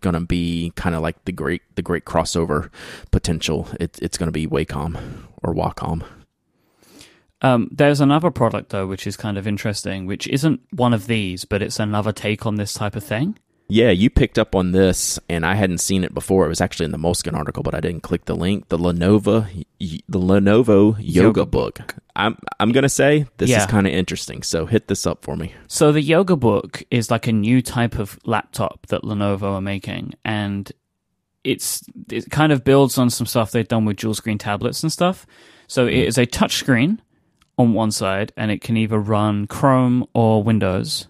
[0.00, 2.70] gonna be kind of like the great the great crossover
[3.10, 4.98] potential, it, it's gonna be Wacom
[5.42, 6.04] or Wacom.
[7.42, 11.44] Um, there's another product though, which is kind of interesting, which isn't one of these,
[11.44, 13.38] but it's another take on this type of thing.
[13.70, 16.44] Yeah, you picked up on this, and I hadn't seen it before.
[16.46, 18.68] It was actually in the Moleskine article, but I didn't click the link.
[18.68, 21.94] The Lenovo, the Lenovo Yoga, Yoga Book.
[22.16, 23.60] I'm I'm gonna say this Yeah.
[23.60, 24.42] is kind of interesting.
[24.42, 25.54] So hit this up for me.
[25.68, 30.14] So the Yoga Book is like a new type of laptop that Lenovo are making,
[30.24, 30.70] and
[31.44, 34.92] it's it kind of builds on some stuff they've done with dual screen tablets and
[34.92, 35.26] stuff.
[35.66, 36.06] So it mm.
[36.06, 36.98] is a touchscreen
[37.56, 41.06] on one side, and it can either run Chrome or Windows,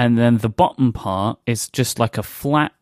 [0.00, 2.72] and then the bottom part is just like a flat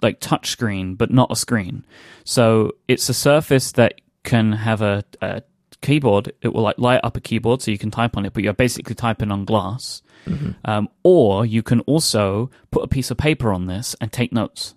[0.00, 1.84] like touchscreen, but not a screen.
[2.24, 5.42] So it's a surface that can have a, a
[5.82, 6.32] keyboard.
[6.40, 8.54] It will like light up a keyboard so you can type on it, but you're
[8.54, 10.00] basically typing on glass.
[10.64, 14.74] Um, or you can also put a piece of paper on this and take notes.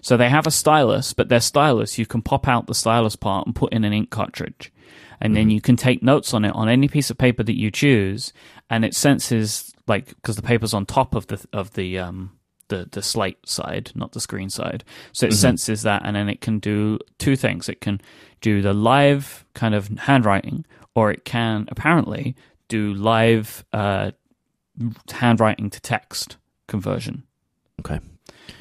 [0.00, 3.46] So they have a stylus, but their stylus, you can pop out the stylus part
[3.46, 4.72] and put in an ink cartridge.
[5.20, 7.70] And then you can take notes on it on any piece of paper that you
[7.70, 8.32] choose,
[8.70, 12.88] and it senses like because the paper's on top of the of the um, the
[12.90, 14.84] the slate side, not the screen side.
[15.12, 17.68] So it senses that, and then it can do two things.
[17.68, 18.00] It can
[18.40, 22.36] do the live kind of handwriting, or it can apparently
[22.68, 24.12] do live uh,
[25.10, 27.24] handwriting to text conversion.
[27.80, 28.00] Okay.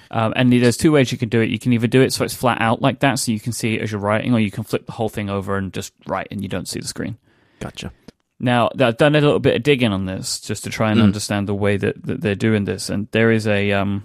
[0.09, 1.49] Um, and there's two ways you can do it.
[1.49, 3.75] You can either do it so it's flat out like that, so you can see
[3.75, 6.27] it as you're writing, or you can flip the whole thing over and just write,
[6.31, 7.17] and you don't see the screen.
[7.59, 7.91] Gotcha.
[8.39, 11.03] Now, I've done a little bit of digging on this just to try and Mm.
[11.05, 14.03] understand the way that, that they're doing this, and there is a um,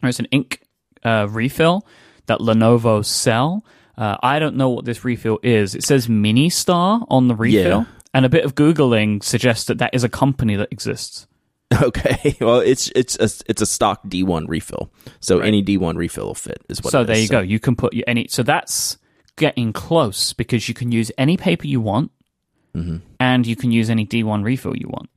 [0.00, 0.62] there's an ink
[1.04, 1.86] uh, refill
[2.26, 3.64] that Lenovo sell.
[3.98, 5.74] Uh, I don't know what this refill is.
[5.74, 7.84] It says Mini Star on the refill, Yeah.
[8.14, 11.26] and a bit of googling suggests that that is a company that exists.
[11.82, 12.36] Okay.
[12.40, 15.48] Well, it's it's a it's a stock D1 refill, so Right.
[15.48, 16.60] any D1 refill will fit.
[16.68, 16.90] Is what.
[16.90, 17.22] so it there is.
[17.24, 17.40] you go.
[17.40, 18.28] You can put any.
[18.28, 18.98] So that's
[19.36, 22.10] getting close because you can use any paper you want,
[22.74, 22.98] Mm-hmm.
[23.20, 25.10] and you can use any D1 refill you want.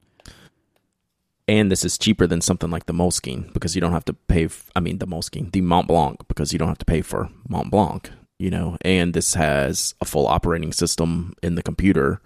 [1.47, 4.45] And this is cheaper than something like the Moleskine because you don't have to pay.
[4.45, 7.29] F- I mean, the Moleskine, the Mont Blanc, because you don't have to pay for
[7.47, 8.09] Mont Blanc.
[8.39, 12.19] You know, and this has a full operating system in the computer.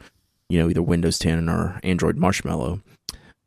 [0.48, 2.82] You know, either Windows 10 or Android Marshmallow.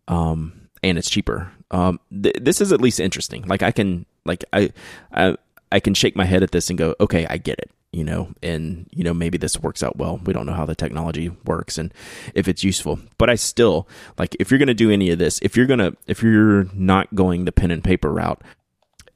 [0.09, 1.51] Um, and it's cheaper.
[1.71, 3.42] Um, th- this is at least interesting.
[3.49, 4.71] Like I can, like I,
[5.12, 5.37] I,
[5.73, 7.71] I can shake my head at this and go, okay, I get it.
[7.92, 10.18] You know, and you know maybe this works out well.
[10.24, 11.92] We don't know how the technology works and
[12.35, 12.98] if it's useful.
[13.18, 13.87] But I still
[14.18, 17.14] like if you're going to do any of this, if you're gonna, if you're not
[17.14, 18.42] going the pen and paper route,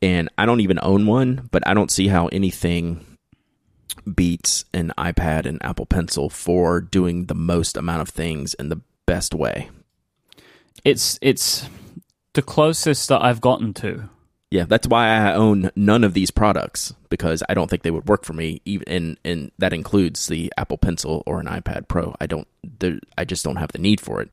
[0.03, 3.05] and I don't even own one, but I don't see how anything
[4.15, 8.81] beats an iPad and Apple Pencil for doing the most amount of things in the
[9.07, 9.71] best way.
[10.85, 11.69] It's it's
[12.35, 14.09] the closest that I've gotten to.
[14.51, 18.09] Yeah, that's why I own none of these products because I don't think they would
[18.09, 18.61] work for me.
[18.65, 22.15] Even and and that includes the Apple Pencil or an iPad Pro.
[22.21, 22.47] I don't.
[23.19, 24.31] I just don't have the need for it.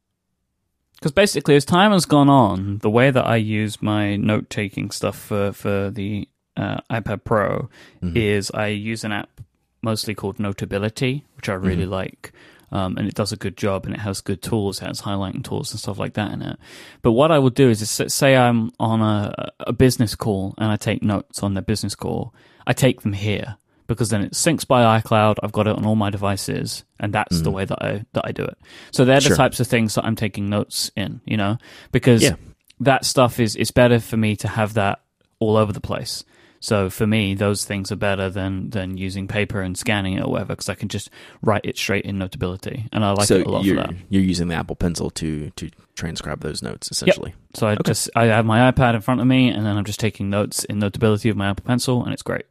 [0.95, 4.91] Because basically, as time has gone on, the way that I use my note taking
[4.91, 7.69] stuff for, for the uh, iPad Pro
[8.15, 9.41] is I use an app
[9.81, 12.31] mostly called Notability, which I really like.
[12.73, 14.81] Um, and it does a good job and it has good tools.
[14.81, 16.57] It has highlighting tools and stuff like that in it.
[17.03, 20.71] But what I would do is, is say I'm on a, a business call and
[20.71, 22.33] I take notes on the business call,
[22.65, 25.35] I take them here because then it syncs by iCloud.
[25.43, 28.31] I've got it on all my devices, and that's the way that I that I
[28.31, 28.57] do it.
[28.91, 29.35] So they're the Sure.
[29.37, 31.57] types of things that I'm taking notes in, you know,
[31.91, 32.35] because Yeah.
[32.79, 35.01] that stuff is it's better for me to have that
[35.39, 36.23] all over the place.
[36.63, 40.31] So for me, those things are better than than using paper and scanning it or
[40.31, 41.09] whatever, because I can just
[41.41, 43.93] write it straight in Notability, and I like so it a lot for you're that.
[44.07, 47.31] you're using the Apple Pencil to to transcribe those notes essentially.
[47.31, 47.57] Yep.
[47.57, 49.99] So I just I have my iPad in front of me, and then I'm just
[49.99, 52.45] taking notes in Notability of my Apple Pencil, and it's great.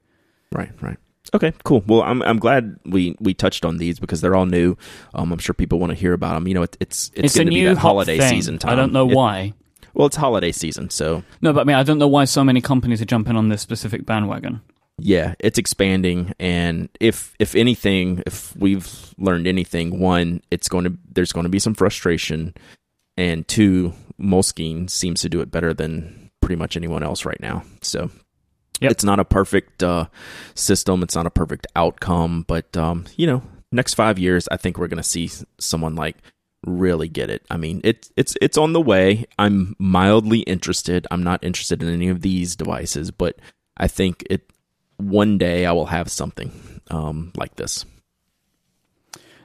[0.52, 0.98] Right, right.
[1.32, 1.82] Okay, cool.
[1.86, 4.76] Well, I'm I'm glad we we touched on these because they're all new.
[5.14, 6.46] Um, I'm sure people want to hear about them.
[6.46, 8.28] You know, it, it's it's, It's, a going to be new that holiday thing.
[8.28, 8.72] season time.
[8.72, 9.54] I don't know It- why.
[9.94, 12.60] Well, it's holiday season, so No, but I mean, I don't know why so many
[12.60, 14.60] companies are jumping on this specific bandwagon.
[14.98, 16.32] yeah, it's expanding.
[16.38, 21.50] And if if anything, if we've learned anything, one, it's going to there's going to
[21.50, 22.54] be some frustration,
[23.16, 27.62] and two, Moleskine seems to do it better than pretty much anyone else right now.
[27.82, 28.10] So
[28.80, 28.90] Yep.
[28.90, 30.06] it's not a perfect uh,
[30.54, 31.02] system.
[31.04, 34.88] It's not a perfect outcome, but um, you know, next five years, I think we're
[34.88, 36.16] going to see someone like
[36.66, 37.44] really get it.
[37.50, 39.26] I mean, it's it's it's on the way.
[39.38, 41.06] I'm mildly interested.
[41.10, 43.38] I'm not interested in any of these devices, but
[43.76, 44.52] I think it
[44.96, 47.84] one day I will have something um, like this.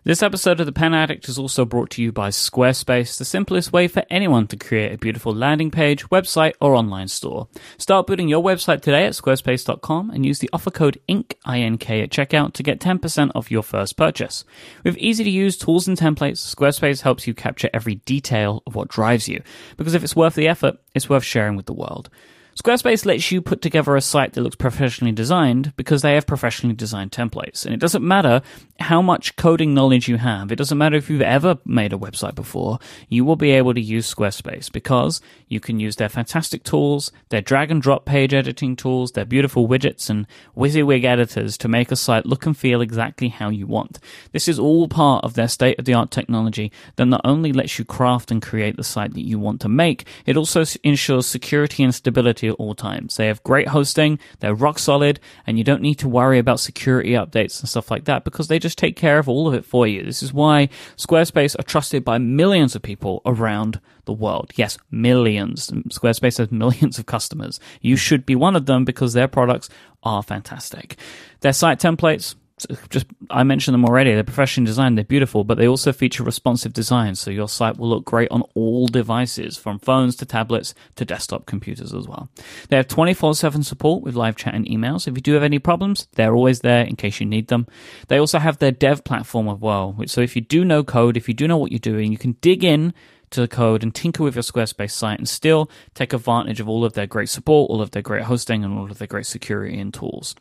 [0.03, 3.73] This episode of The Pen Addict is also brought to you by Squarespace, the simplest
[3.73, 7.47] way for anyone to create a beautiful landing page, website, or online store.
[7.77, 12.11] Start building your website today at squarespace.com and use the offer code INK, I-N-K at
[12.11, 14.45] checkout to get 10% off your first purchase.
[14.83, 18.87] With easy to use tools and templates, Squarespace helps you capture every detail of what
[18.87, 19.41] drives you.
[19.75, 22.09] Because if it's worth the effort, it's worth sharing with the world.
[22.57, 26.73] Squarespace lets you put together a site that looks professionally designed because they have professionally
[26.73, 27.63] designed templates.
[27.63, 28.41] And it doesn't matter
[28.79, 32.33] how much coding knowledge you have, it doesn't matter if you've ever made a website
[32.33, 37.11] before, you will be able to use Squarespace because you can use their fantastic tools,
[37.29, 41.91] their drag and drop page editing tools, their beautiful widgets and WYSIWYG editors to make
[41.91, 43.99] a site look and feel exactly how you want.
[44.31, 47.77] This is all part of their state of the art technology that not only lets
[47.77, 51.83] you craft and create the site that you want to make, it also ensures security
[51.83, 53.15] and stability at all times.
[53.15, 57.11] They have great hosting, they're rock solid, and you don't need to worry about security
[57.11, 59.87] updates and stuff like that because they just take care of all of it for
[59.87, 60.03] you.
[60.03, 64.51] This is why Squarespace are trusted by millions of people around the world.
[64.55, 65.69] Yes, millions.
[65.89, 67.59] Squarespace has millions of customers.
[67.81, 69.69] You should be one of them because their products
[70.03, 70.97] are fantastic.
[71.41, 72.35] Their site templates,
[72.89, 74.13] just I mentioned them already.
[74.13, 77.89] They're professionally designed, they're beautiful, but they also feature responsive design, so your site will
[77.89, 82.29] look great on all devices, from phones to tablets to desktop computers as well.
[82.69, 85.07] They have 24/7 support with live chat and emails.
[85.07, 87.67] If you do have any problems, they're always there in case you need them.
[88.07, 91.27] They also have their dev platform as well, so if you do know code, if
[91.27, 92.93] you do know what you're doing, you can dig in
[93.31, 96.85] to the code and tinker with your Squarespace site and still take advantage of all
[96.85, 99.79] of their great support, all of their great hosting, and all of their great security
[99.79, 100.35] and tools.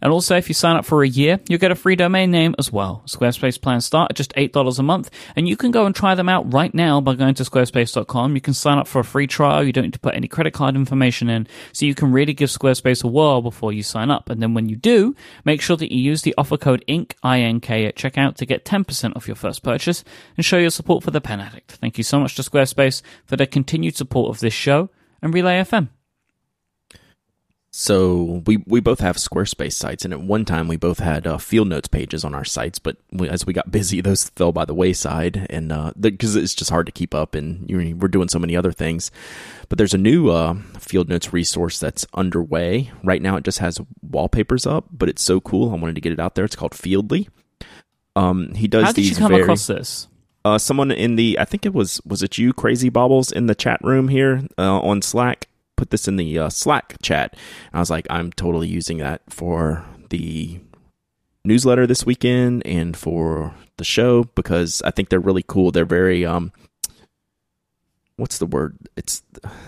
[0.00, 2.54] And also, if you sign up for a year, you'll get a free domain name
[2.58, 3.02] as well.
[3.06, 6.28] Squarespace plans start at just $8 a month, and you can go and try them
[6.28, 8.34] out right now by going to squarespace.com.
[8.34, 9.64] You can sign up for a free trial.
[9.64, 12.50] You don't need to put any credit card information in, so you can really give
[12.50, 14.28] Squarespace a whirl before you sign up.
[14.30, 17.86] And then when you do, make sure that you use the offer code INK, I-N-K
[17.86, 20.04] at checkout to get 10% off your first purchase
[20.36, 21.72] and show your support for the Pen Addict.
[21.72, 24.90] Thank you so much to Squarespace for their continued support of this show
[25.20, 25.88] and Relay FM.
[27.74, 31.38] So we we both have Squarespace sites, and at one time we both had uh,
[31.38, 32.78] field notes pages on our sites.
[32.78, 35.68] But we, as we got busy, those fell by the wayside, and
[35.98, 38.54] because uh, it's just hard to keep up, and you know, we're doing so many
[38.54, 39.10] other things.
[39.70, 43.36] But there's a new uh, field notes resource that's underway right now.
[43.36, 45.72] It just has wallpapers up, but it's so cool.
[45.72, 46.44] I wanted to get it out there.
[46.44, 47.28] It's called Feildly.
[48.14, 50.08] Um, he does How did these you come very, across this?
[50.44, 53.54] Uh, someone in the I think it was was it you Crazy Bobbles in the
[53.54, 55.48] chat room here uh, on Slack
[55.82, 57.32] put this in the uh, Slack chat.
[57.32, 60.60] And I was like, I'm totally using that for the
[61.44, 65.72] newsletter this weekend and for the show because I think they're really cool.
[65.72, 66.52] They're very um,
[68.16, 68.76] what's the word?
[68.96, 69.22] It's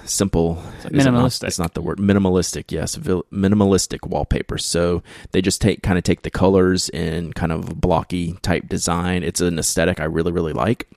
[0.04, 0.62] simple.
[0.78, 1.06] Is it not?
[1.06, 1.46] minimalistic.
[1.46, 2.70] It's not the word minimalistic.
[2.70, 4.58] Yes, vil- minimalistic wallpaper.
[4.58, 5.02] So
[5.32, 9.22] they just take kind of take the colors in kind of blocky type design.
[9.22, 10.88] It's an aesthetic I really really like.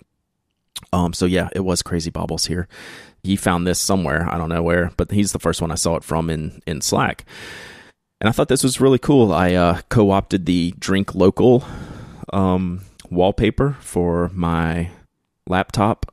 [0.93, 2.67] Um, so yeah, it was Crazy Bobbles here.
[3.23, 5.95] He found this somewhere, I don't know where, but he's the first one I saw
[5.95, 7.25] it from in in Slack.
[8.19, 9.31] And I thought this was really cool.
[9.31, 11.63] I uh, co-opted the Drink Local
[12.33, 12.81] um,
[13.11, 14.89] wallpaper for my
[15.47, 16.11] laptop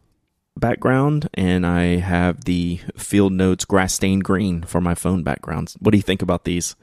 [0.56, 5.76] background, and I have the Field Notes grass stained green for my phone backgrounds.
[5.80, 6.76] What do you think about these?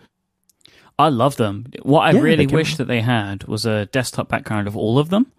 [1.00, 1.68] I love them.
[1.82, 5.10] What I Yeah, really wish that they had was a desktop background of all of
[5.10, 5.32] them.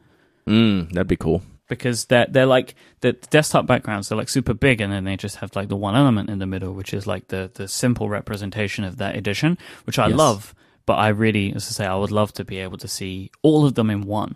[0.46, 1.42] Mm, that'd be cool.
[1.68, 5.36] because they're they're like the desktop backgrounds they're like super big and then they just
[5.36, 8.82] have like the one element in the middle which is like the the simple representation
[8.84, 10.18] of that edition which I Yes.
[10.18, 13.30] love but I really as I say I would love to be able to see
[13.42, 14.34] all of them in one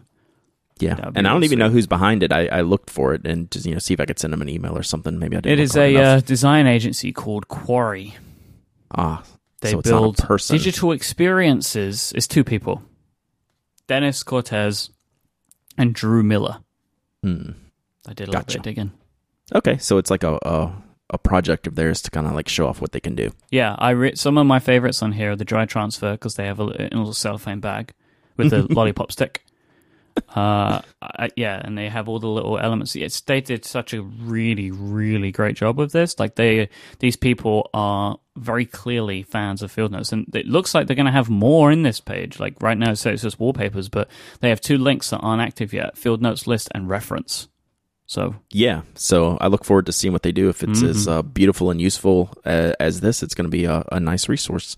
[0.79, 2.33] Yeah, and I don't even know who's behind it.
[2.33, 4.43] I, I looked for it and just you know see if I could send them
[4.43, 5.19] an email or something.
[5.19, 5.59] Maybe I didn't.
[5.59, 8.15] it look a uh, design agency called Quarry
[8.95, 9.23] ah.
[9.63, 12.83] they so it's not a build digital experiences it's two people
[13.87, 14.91] Dennis Cortez
[15.79, 16.59] and Drew Miller
[17.23, 17.53] Hmm.
[18.07, 18.37] I did a Gotcha.
[18.37, 18.93] little bit of digging
[19.55, 20.73] Okay, so it's like a a,
[21.11, 23.31] a project of theirs to kind of like show off what they can do.
[23.51, 26.47] Yeah, I re- some of my favorites on here are the dry transfer because they
[26.47, 27.93] have a, a little cellophane bag
[28.37, 29.45] with the lollipop stick.
[30.37, 32.95] Uh, I, yeah, and they have all the little elements.
[32.95, 36.19] It's they did such a really, really great job with this.
[36.19, 40.87] Like they, these people are very clearly fans of Field Notes, and it looks like
[40.89, 42.39] they're going to have more in this page.
[42.39, 45.41] Like right now, it says it's just wallpapers, but they have two links that aren't
[45.41, 47.49] active yet: Field Notes list and reference.
[48.05, 50.49] So Yeah, so I look forward to seeing what they do.
[50.51, 50.91] If it's Mm-hmm.
[50.91, 54.29] as uh, beautiful and useful uh, as this, it's going to be a, a nice
[54.29, 54.77] resource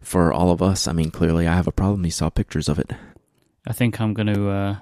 [0.00, 0.88] for all of us.
[0.88, 2.04] I mean, clearly, I have a problem.
[2.06, 2.90] You saw pictures of it.
[3.66, 4.76] I think I'm going to, uh,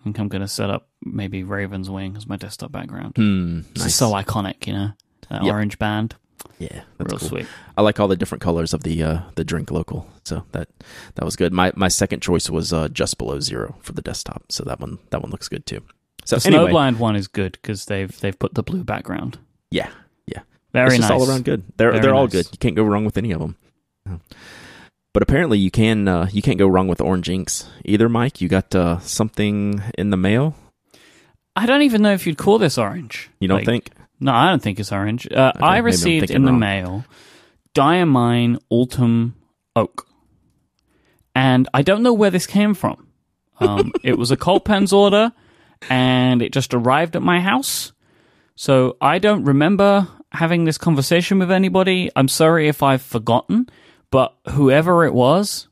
[0.00, 3.14] I think I'm going to set up maybe Raven's Wing as my desktop background.
[3.16, 4.90] Hmm, It's so iconic, you know.
[5.30, 5.52] That Yep.
[5.54, 6.16] orange band,
[6.58, 7.28] yeah, that's real cool.
[7.30, 7.46] sweet.
[7.78, 10.06] I like all the different colors of the uh, the drink local.
[10.24, 10.68] So that
[11.14, 11.50] that was good.
[11.52, 14.52] My my second choice was uh, just below zero for the desktop.
[14.52, 15.80] So that one that one looks good too.
[16.26, 19.38] So The anyway, Snowblind one is good because they've they've put the blue background.
[19.70, 19.88] yeah,
[20.26, 20.40] yeah.
[20.74, 21.20] Very it's just nice.
[21.22, 21.62] all around good.
[21.78, 22.32] They're Very they're all nice.
[22.32, 22.48] good.
[22.52, 23.56] You can't go wrong with any of them.
[25.14, 28.08] But apparently you can uh, you can't go wrong with orange inks either.
[28.10, 30.54] Mike, you got uh, something in the mail?
[31.56, 33.30] I don't even know if you'd call this orange.
[33.38, 33.90] You don't Like, think?
[34.20, 35.26] No, I don't think it's orange.
[35.30, 36.58] Uh, Okay, I received in the wrong.
[36.60, 37.04] mail
[37.74, 39.36] Diamine Autumn
[39.76, 40.06] Oak,
[41.34, 43.06] and I don't know where this came from.
[43.60, 45.32] Um, it was a Cult Pens order,
[45.88, 47.92] and it just arrived at my house.
[48.56, 52.10] So I don't remember having this conversation with anybody.
[52.16, 53.68] I'm sorry if I've forgotten,
[54.14, 55.66] but whoever it was,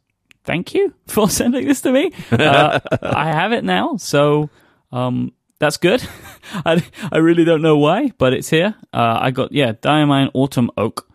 [0.45, 2.11] thank you for sending this to me.
[2.33, 4.51] Uh, I have it now, so
[4.91, 6.03] um, that's good.
[6.67, 6.83] I,
[7.13, 8.75] I really don't know why, but it's here.
[8.93, 11.09] Uh, I got yeah, Diamine Autumn Oak.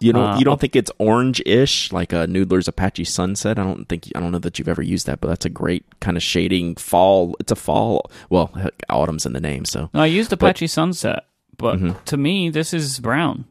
[0.00, 3.58] You don't Uh, you don't I'll- think it's orange-ish like a Noodler's Apache Sunset?
[3.58, 5.84] I don't think I don't know that you've ever used that, but that's a great
[6.00, 7.34] kind of shading fall.
[7.40, 8.08] It's a fall.
[8.30, 11.24] Well, heck, autumn's in the name, so I used Apache Sunset,
[11.56, 12.04] but Mm-hmm.
[12.04, 13.44] to me, this is brown.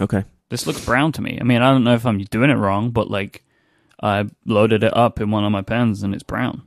[0.00, 0.24] okay.
[0.50, 1.38] This looks brown to me.
[1.40, 3.44] I mean, I don't know if I'm doing it wrong, but like,
[4.02, 6.62] I loaded it up in one of my pens and it's brown.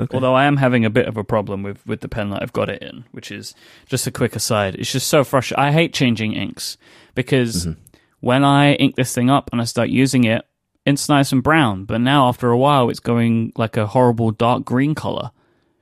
[0.00, 0.14] Okay.
[0.14, 2.54] Although I am having a bit of a problem with, with the pen that I've
[2.54, 3.54] got it in, which is
[3.84, 4.74] just a quick aside.
[4.76, 5.62] It's just so frustrating.
[5.62, 6.78] I hate changing inks
[7.14, 7.80] because mm-hmm.
[8.20, 10.46] when I ink this thing up and I start using it,
[10.86, 11.84] it's nice and brown.
[11.84, 15.32] But now after a while, it's going like a horrible dark green color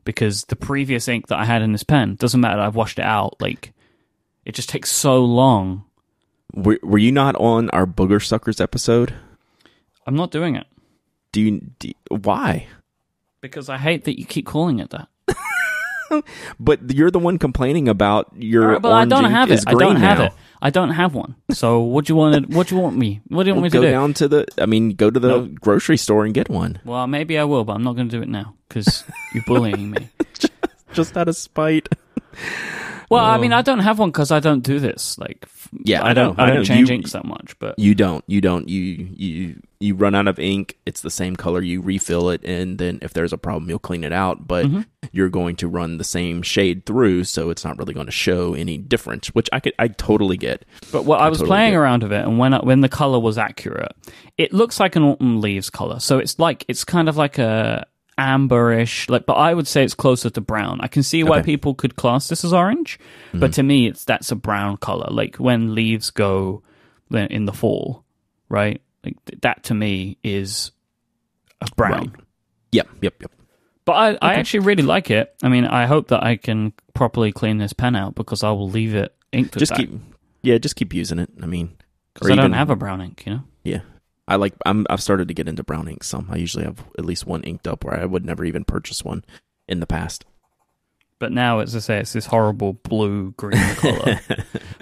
[0.02, 2.60] because the previous ink that I had in this pen doesn't matter.
[2.60, 3.36] I've washed it out.
[3.40, 3.72] Like
[4.44, 5.84] it just takes so long.
[6.54, 9.14] Were, were you not on our Booger Suckers episode?
[10.06, 10.66] I'm not doing it
[11.32, 12.66] Do you, do you- why?
[13.40, 15.08] because I hate that you keep calling it that.
[16.58, 19.68] But you're the one complaining about your Alright, but I orange don't have is it.
[19.68, 20.24] I don't have now.
[20.24, 20.32] it.
[20.62, 21.36] I don't have one.
[21.50, 22.50] So what do you want?
[22.50, 23.20] To, what do you want me?
[23.28, 23.80] What do you want me to do?
[23.82, 23.90] go do?
[23.92, 24.46] down to the.
[24.56, 26.80] I mean, go to the grocery store and get one.
[26.86, 29.90] Well, maybe I will, but I'm not going to do it now because you're bullying
[29.90, 30.08] me.
[30.94, 31.90] Just out of spite.
[33.10, 35.16] Well, I mean, I don't have one because I don't do this.
[35.18, 35.46] Like,
[35.84, 36.38] Yeah, I I don't.
[36.38, 37.58] I, I don't change You- ink so much.
[37.58, 38.22] But You don't.
[38.26, 38.68] You don't.
[38.68, 40.76] You you you run out of ink.
[40.86, 41.62] It's the same color.
[41.62, 44.46] You refill it, and then if there's a problem, you'll clean it out.
[44.46, 44.80] But Mm-hmm.
[45.12, 48.54] you're going to run the same shade through, so it's not really going to show
[48.54, 49.28] any difference.
[49.28, 49.72] Which I could.
[49.78, 50.64] I totally get.
[50.92, 51.78] but what I was totally playing get.
[51.78, 53.92] around with it, and when I, when the color was accurate,
[54.36, 56.00] it looks like an autumn leaves color.
[56.00, 57.86] So it's like it's kind of like a
[58.18, 59.08] amberish.
[59.08, 60.80] Like, but I would say it's closer to brown.
[60.80, 61.44] I can see why Okay.
[61.44, 62.98] people could class this as orange,
[63.32, 63.54] but mhm.
[63.54, 65.08] to me, it's that's a brown color.
[65.10, 66.62] Like when leaves go
[67.10, 68.04] in the fall,
[68.48, 68.82] right?
[69.04, 70.72] Like that to me is
[71.60, 71.92] a brown.
[71.92, 72.10] Right.
[72.72, 72.88] Yep.
[73.00, 73.14] Yep.
[73.20, 73.32] Yep.
[73.84, 75.34] But I, I actually really like it.
[75.42, 78.68] I mean, I hope that I can properly clean this pen out because I will
[78.68, 79.90] leave it inked Just keep.
[80.42, 80.58] Yeah.
[80.58, 81.30] Just keep using it.
[81.42, 81.78] I mean,
[82.12, 83.42] because I don't have a brown ink, you know.
[83.64, 83.80] Yeah.
[84.28, 86.28] I like I'm I've started to get into brown ink some.
[86.30, 89.24] I usually have at least one inked up where I would never even purchase one
[89.66, 90.24] in the past.
[91.20, 94.20] But now, as I say, it's this horrible blue green color.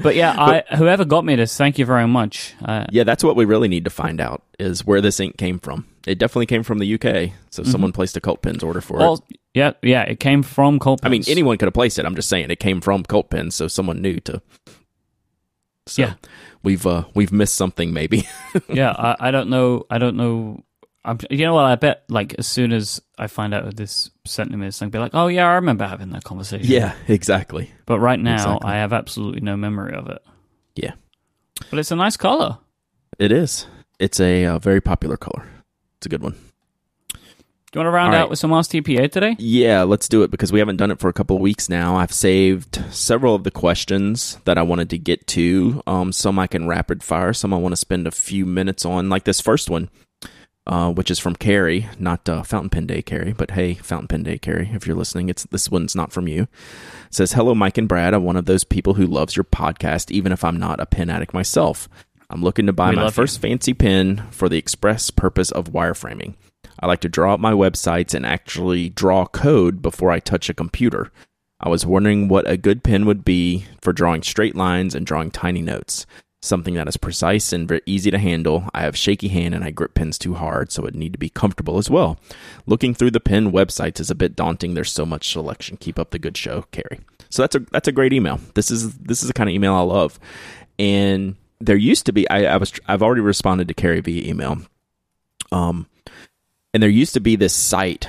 [0.02, 2.54] but yeah, I whoever got me this, thank you very much.
[2.62, 5.58] Uh, Yeah, that's what we really need to find out is where this ink came
[5.58, 5.86] from.
[6.06, 7.32] It definitely came from the UK.
[7.50, 9.20] So someone placed a Cult Pens order for it.
[9.54, 12.04] yeah, yeah, it came from Cult I mean, anyone could have placed it.
[12.04, 14.42] I'm just saying it came from Cult Pens, so someone knew to.
[15.86, 16.14] So Yeah.
[16.66, 18.28] We've uh we've missed something maybe.
[18.68, 19.86] yeah, I, I don't know.
[19.88, 20.64] I don't know.
[21.04, 21.64] I'm, you know what?
[21.64, 24.90] I bet like as soon as I find out that this sentiment me this, I'll
[24.90, 26.66] be like, oh yeah, I remember having that conversation.
[26.66, 27.70] yeah, exactly.
[27.86, 28.68] But right now, Exactly.
[28.68, 30.20] I have absolutely no memory of it.
[30.74, 30.94] Yeah,
[31.70, 32.58] But it's a nice color.
[33.20, 33.66] it is.
[34.00, 35.46] It's a uh, very popular color.
[35.98, 36.34] It's a good one.
[37.76, 38.22] You want to round All right.
[38.22, 39.36] out with some Ask TPA today?
[39.38, 41.96] Yeah, let's do it because we haven't done it for a couple of weeks now.
[41.96, 45.82] I've saved several of the questions that I wanted to get to.
[45.86, 49.10] Um, some I can rapid fire, some I want to spend a few minutes on,
[49.10, 49.90] like this first one,
[50.66, 54.22] uh, which is from Carrie, not uh, Fountain Pen Day Carrie, but hey, Fountain Pen
[54.22, 56.44] Day Carrie, if you're listening, it's this one's not from you.
[56.44, 56.48] It
[57.10, 58.14] says, "Hello, Mike and Brad.
[58.14, 61.10] I'm one of those people who loves your podcast, even if I'm not a pen
[61.10, 61.90] addict myself.
[62.30, 66.36] I'm looking to buy We my first fancy pen for the express purpose of wireframing."
[66.80, 70.54] I like to draw up my websites and actually draw code before I touch a
[70.54, 71.10] computer.
[71.60, 75.30] I was wondering what a good pen would be for drawing straight lines and drawing
[75.30, 76.06] tiny notes.
[76.42, 78.68] Something that is precise and very easy to handle.
[78.74, 81.30] I have shaky hand and I grip pens too hard, so it need to be
[81.30, 82.18] comfortable as well.
[82.66, 84.74] Looking through the pen websites is a bit daunting.
[84.74, 85.78] There's so much selection.
[85.78, 87.00] Keep up the good show, Carrie.
[87.30, 88.38] So that's a that's a great email.
[88.54, 90.20] This is this is the kind of email I love.
[90.78, 94.58] And there used to be I, I was I've already responded to Carrie via email.
[95.50, 95.86] Um
[96.74, 98.08] and there used to be this site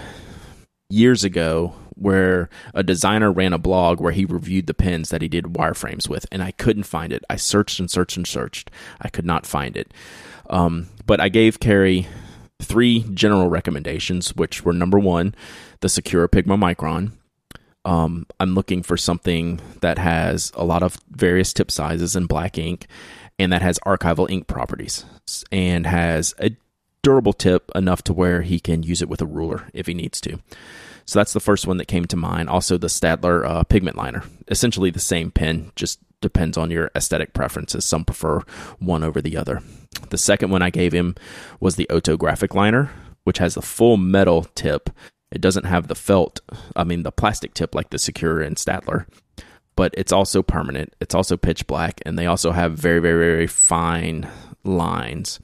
[0.90, 5.28] years ago where a designer ran a blog where he reviewed the pens that he
[5.28, 7.24] did wireframes with, and I couldn't find it.
[7.30, 8.70] I searched and searched and searched.
[9.02, 9.92] I could not find it.
[10.50, 12.08] Um, but I gave Carrie
[12.62, 15.36] three general recommendations, which were number one,
[15.82, 17.12] the Sakura Pigma Micron.
[17.86, 22.58] Um, I'm looking for something that has a lot of various tip sizes in black
[22.58, 22.88] ink
[23.40, 25.06] and that has archival ink properties
[25.52, 26.52] and has a
[27.08, 30.20] durable tip enough to where he can use it with a ruler if he needs
[30.20, 30.38] to.
[31.06, 32.50] So that's the first one that came to mind.
[32.50, 37.32] Also, the Staedtler uh, pigment liner, essentially the same pen, just depends on your aesthetic
[37.32, 37.86] preferences.
[37.86, 38.42] Some prefer
[38.80, 39.62] one over the other.
[40.10, 41.16] The second one I gave him
[41.62, 42.92] was the Otographic liner,
[43.24, 44.90] which has a full metal tip.
[45.32, 46.42] It doesn't have the felt,
[46.76, 49.06] I mean, the plastic tip like the Sakura and Staedtler,
[49.78, 50.94] but it's also permanent.
[51.00, 54.28] It's also pitch black, and they also have very, very, very fine
[54.66, 55.40] lines.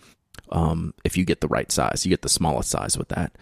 [0.54, 3.36] Um, if you get the right size, you get the smallest size with that.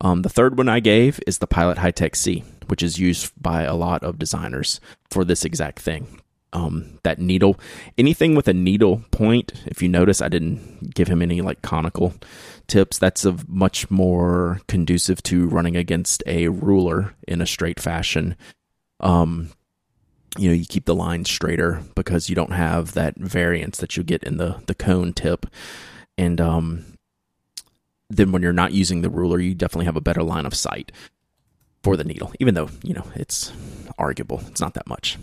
[0.00, 3.74] Um, the third one I gave is the Pilot Hi-Tec-C, which is used by a
[3.74, 6.20] lot of designers for this exact thing.
[6.54, 7.58] Um, that needle,
[7.96, 12.14] anything with a needle point, if you notice, I didn't give him any like conical
[12.66, 12.98] tips.
[12.98, 18.36] That's a much more conducive to running against a ruler in a straight fashion.
[19.00, 19.50] Um,
[20.38, 24.02] you know, you keep the line straighter because you don't have that variance that you
[24.02, 25.46] get in the the cone tip.
[26.18, 26.96] And um,
[28.10, 30.92] then when you're not using the ruler, you definitely have a better line of sight
[31.82, 33.52] for the needle, even though, you know, it's
[33.98, 34.42] arguable.
[34.48, 35.18] It's not that much.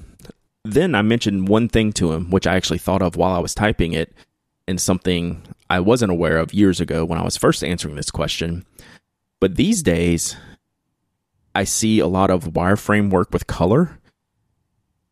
[0.65, 3.55] Then I mentioned one thing to him, which I actually thought of while I was
[3.55, 4.13] typing it,
[4.67, 8.65] and something I wasn't aware of years ago when I was first answering this question.
[9.39, 10.35] But these days,
[11.55, 13.99] I see a lot of wireframe work with color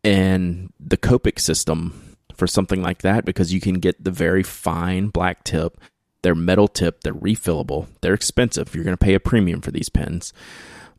[0.04, 2.07] and the Copic system
[2.38, 5.78] for something like that because you can get the very fine black tip.
[6.22, 8.74] They're metal tip, they're refillable, they're expensive.
[8.74, 10.32] You're going to pay a premium for these pens.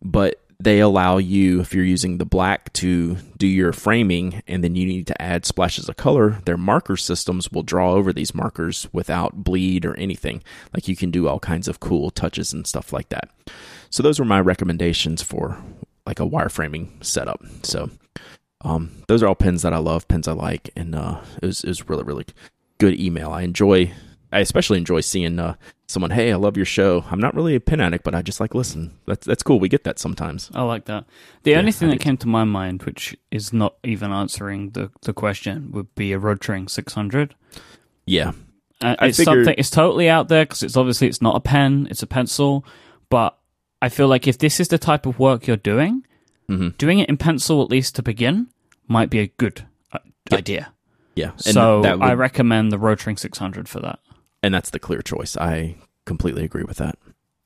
[0.02, 4.76] But they allow you, if you're using the black, to do your framing and then
[4.76, 6.42] you need to add splashes of color.
[6.44, 10.44] Their marker systems will draw over these markers without bleed or anything.
[10.74, 13.30] Like you can do all kinds of cool touches and stuff like that.
[13.90, 15.58] So, those were my recommendations for
[16.06, 17.42] like a wireframing setup.
[17.64, 17.90] So,
[18.62, 21.64] um, those are all pens that I love, pens I like, and uh, it was
[21.64, 22.26] it was really really
[22.78, 23.32] good email.
[23.32, 23.91] I enjoy,
[24.32, 25.55] I especially enjoy seeing uh,
[25.88, 27.05] someone, hey, I love your show.
[27.10, 28.97] I'm not really a pen addict, but I just like listen.
[29.05, 29.60] That's that's cool.
[29.60, 30.49] We get that sometimes.
[30.53, 31.05] I like that.
[31.43, 34.91] The yeah, only thing that came to my mind, which is not even answering the
[35.01, 37.36] the question, would be a Rotring 600.
[38.05, 38.34] Yeah,
[38.82, 39.45] uh, it's figured...
[39.45, 39.55] something.
[39.57, 42.66] It's totally out there because it's obviously it's not a pen, it's a pencil.
[43.10, 43.38] But
[43.82, 46.05] I feel like if this is the type of work you're doing,
[46.50, 46.70] mm-hmm.
[46.78, 48.47] doing it in pencil at least to begin
[48.88, 50.39] might be a good uh, yep.
[50.39, 50.74] idea.
[51.16, 51.32] Yeah.
[51.32, 54.00] And so would, I recommend the Rotring 600 for that.
[54.41, 55.36] And that's the clear choice.
[55.38, 55.76] I
[56.06, 56.97] completely agree with that.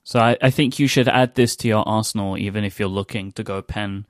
[0.03, 3.31] So I, I think you should add this to your arsenal, even if you're looking
[3.33, 4.05] to go pen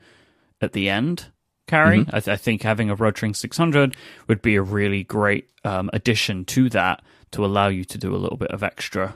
[0.62, 1.28] at the end.
[1.66, 2.00] Carry.
[2.00, 2.16] Mm-hmm.
[2.16, 3.96] I, th- I, think having a Rotring 600
[4.28, 8.18] would be a really great um, addition to that to allow you to do a
[8.18, 9.16] little bit of extra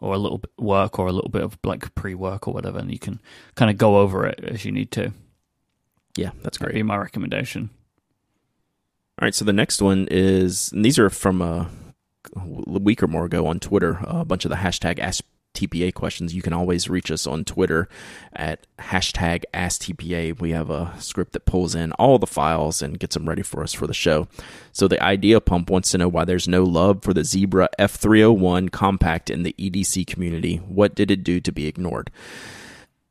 [0.00, 2.90] or a little bit work or a little bit of like pre-work or whatever, and
[2.90, 3.20] you can
[3.54, 5.12] kind of go over it as you need to.
[6.16, 6.68] Yeah, that's great.
[6.68, 7.70] That'd be my recommendation.
[9.20, 11.68] All right, so the next one is, and these are from a,
[12.36, 13.98] a week or more ago on Twitter.
[14.02, 15.24] a bunch of the hashtag Ask
[15.54, 16.34] TPA questions.
[16.34, 17.88] You can always reach us on Twitter
[18.32, 20.40] at hashtag AskTPA.
[20.40, 23.62] We have a script that pulls in all the files and gets them ready for
[23.62, 24.28] us for the show.
[24.72, 28.70] So the Idea Pump wants to know why there's no love for the Zebra F301
[28.70, 30.56] compact in the EDC community.
[30.56, 32.10] What did it do to be ignored?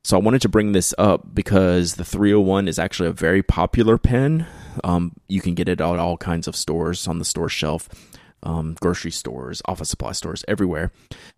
[0.07, 3.97] So I wanted to bring this up because the 301 is actually a very popular
[3.97, 4.47] pen.
[4.85, 7.89] Um, you can get it at all kinds of stores on the store shelf,
[8.43, 10.91] um, grocery stores, office supply stores, everywhere.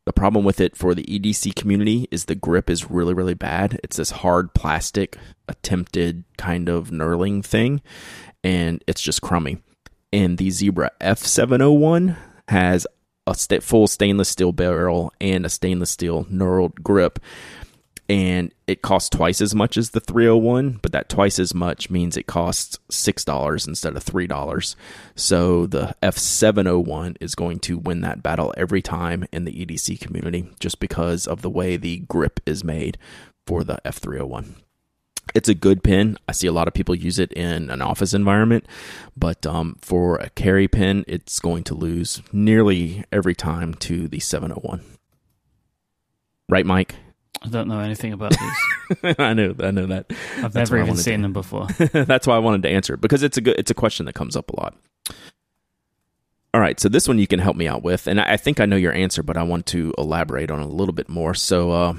[0.06, 3.80] The problem with it for the EDC community is the grip is really, really bad.
[3.84, 7.82] It's this hard plastic, attempted kind of knurling thing,
[8.44, 9.60] and it's just crummy.
[10.12, 12.88] And the Zebra F701 has
[13.28, 17.20] a full stainless steel barrel and a stainless steel knurled grip
[18.10, 22.18] and it costs twice as much as the 301 but that twice as much means
[22.18, 24.76] it costs $6 instead of $3
[25.16, 30.50] so the f701 is going to win that battle every time in the edc community
[30.60, 32.98] just because of the way the grip is made
[33.46, 34.56] for the f301
[35.36, 36.18] it's a good pin.
[36.28, 38.66] I see a lot of people use it in an office environment,
[39.16, 44.20] but um, for a carry pin, it's going to lose nearly every time to the
[44.20, 44.82] 701.
[46.50, 46.96] Right, Mike?
[47.42, 49.16] I don't know anything about these.
[49.20, 50.08] I know, I know that.
[50.38, 51.68] I've That's never even seen to, them before.
[51.94, 54.36] That's why I wanted to answer because it's a good, it's a question that comes
[54.36, 54.76] up a lot.
[56.54, 58.66] All right, so this one you can help me out with, and I think I
[58.66, 61.36] know your answer, but I want to elaborate on a little bit more.
[61.36, 61.94] So, uh,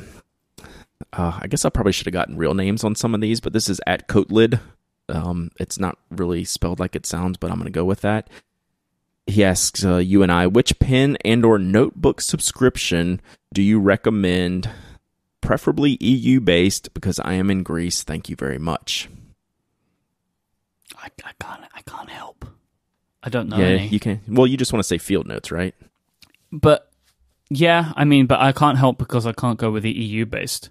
[1.12, 3.53] uh, I guess I probably should have gotten real names on some of these, but
[3.53, 4.61] this is at Coatlid.
[5.09, 8.28] Um, it's not really spelled like it sounds, but I'm going to go with that.
[9.26, 13.20] He asks uh, you and I, which pen and or notebook subscription
[13.55, 14.68] do you recommend
[15.51, 18.05] preferably EU based because I am in Greece.
[18.05, 19.09] Thank you very much.
[20.96, 22.46] I, I can't I can't help.
[23.24, 23.57] I don't know.
[23.57, 23.88] Yeah, any.
[23.88, 24.20] you can.
[24.28, 25.74] Well, you just want to say field notes, right?
[26.53, 26.88] But
[27.48, 30.70] yeah, I mean, but I can't help because I can't go with the EU based.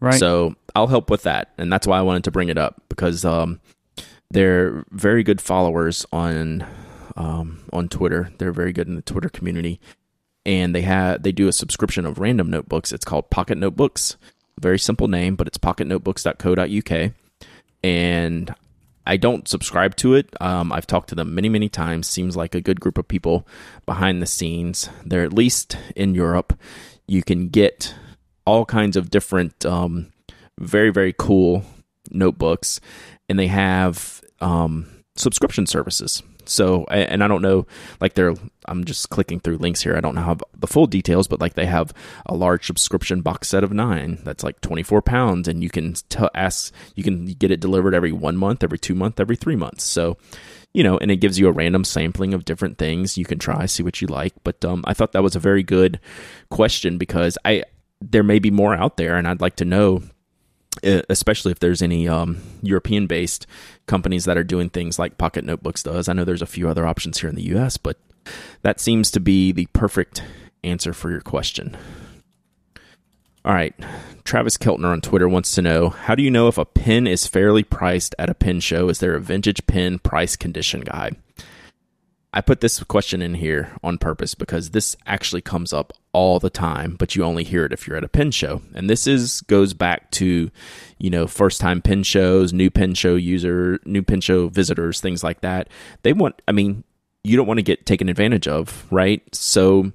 [0.00, 0.18] Right.
[0.18, 3.24] So I'll help with that, and that's why I wanted to bring it up because
[3.24, 3.60] um,
[4.32, 6.66] they're very good followers on
[7.14, 8.32] um, on Twitter.
[8.38, 9.78] They're very good in the Twitter community,
[10.46, 12.92] and they have they do a subscription of random notebooks.
[12.92, 14.16] It's called Pocket Notebooks.
[14.58, 17.12] Very simple name, but it's pocketnotebooks.co.uk.
[17.82, 18.54] And
[19.04, 20.30] I don't subscribe to it.
[20.40, 22.06] Um, I've talked to them many, many times.
[22.06, 23.46] Seems like a good group of people
[23.84, 24.88] behind the scenes.
[25.04, 26.58] They're at least in Europe.
[27.06, 27.94] You can get
[28.46, 30.12] all kinds of different, um,
[30.58, 31.64] very, very cool
[32.10, 32.80] notebooks,
[33.28, 36.22] and they have um, subscription services.
[36.46, 37.66] So, and I don't know,
[38.00, 38.34] like their,
[38.68, 39.96] I'm just clicking through links here.
[39.96, 41.92] I don't have the full details, but like they have
[42.26, 46.30] a large subscription box set of nine that's like 24 pounds, and you can tell
[46.34, 49.84] ask you can get it delivered every one month, every two month, every three months.
[49.84, 50.16] So
[50.76, 53.64] you know, and it gives you a random sampling of different things you can try,
[53.64, 54.34] see what you like.
[54.44, 55.98] But um, I thought that was a very good
[56.50, 57.64] question because I
[58.02, 60.02] there may be more out there, and I'd like to know,
[60.82, 63.46] especially if there's any um, European based
[63.86, 66.10] companies that are doing things like Pocket Notebooks does.
[66.10, 67.98] I know there's a few other options here in the U.S., but
[68.62, 70.22] that seems to be the perfect
[70.64, 71.76] answer for your question.
[73.44, 73.74] All right.
[74.24, 77.28] Travis Keltner on Twitter wants to know How do you know if a pin is
[77.28, 78.88] fairly priced at a pin show?
[78.88, 81.16] Is there a vintage pin price condition guide?
[82.36, 86.50] I put this question in here on purpose because this actually comes up all the
[86.50, 88.60] time, but you only hear it if you're at a pin show.
[88.74, 90.50] And this is goes back to,
[90.98, 95.24] you know, first time pin shows, new pin show user, new pin show visitors, things
[95.24, 95.70] like that.
[96.02, 96.84] They want I mean,
[97.26, 99.22] you don't want to get taken advantage of, right?
[99.34, 99.92] So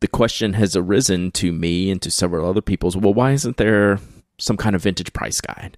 [0.00, 3.98] the question has arisen to me and to several other people's well why isn't there
[4.38, 5.76] some kind of vintage price guide?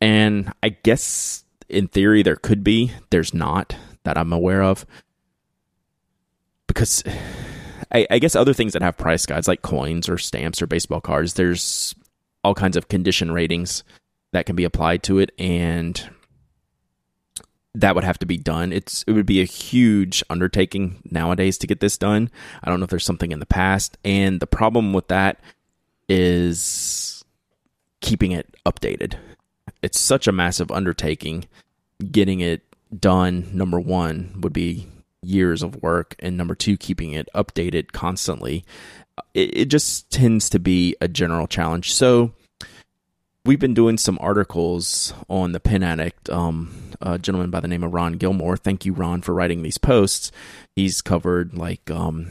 [0.00, 2.92] And i guess in theory there could be.
[3.10, 4.86] There's not that i'm aware of.
[6.66, 7.02] Because
[7.92, 11.00] I, I guess other things that have price guides like coins or stamps or baseball
[11.00, 11.94] cards there's
[12.42, 13.84] all kinds of condition ratings
[14.32, 15.32] that can be applied to it.
[15.38, 16.02] And
[17.74, 18.72] that would have to be done.
[18.72, 22.30] It's it would be a huge undertaking nowadays to get this done.
[22.62, 25.40] I don't know if there's something in the past, and the problem with that
[26.08, 27.24] is
[28.00, 29.16] keeping it updated.
[29.82, 31.46] It's such a massive undertaking.
[32.10, 32.62] Getting it
[32.98, 34.86] done, number one, would be
[35.22, 38.64] years of work, and number two, keeping it updated constantly.
[39.32, 41.92] It, it just tends to be a general challenge.
[41.94, 42.32] So
[43.44, 46.30] we've been doing some articles on the Pen Addict.
[46.30, 48.56] Um, a gentleman by the name of Ron Gilmore.
[48.56, 50.32] Thank you, Ron, for writing these posts.
[50.74, 52.30] He's covered like um,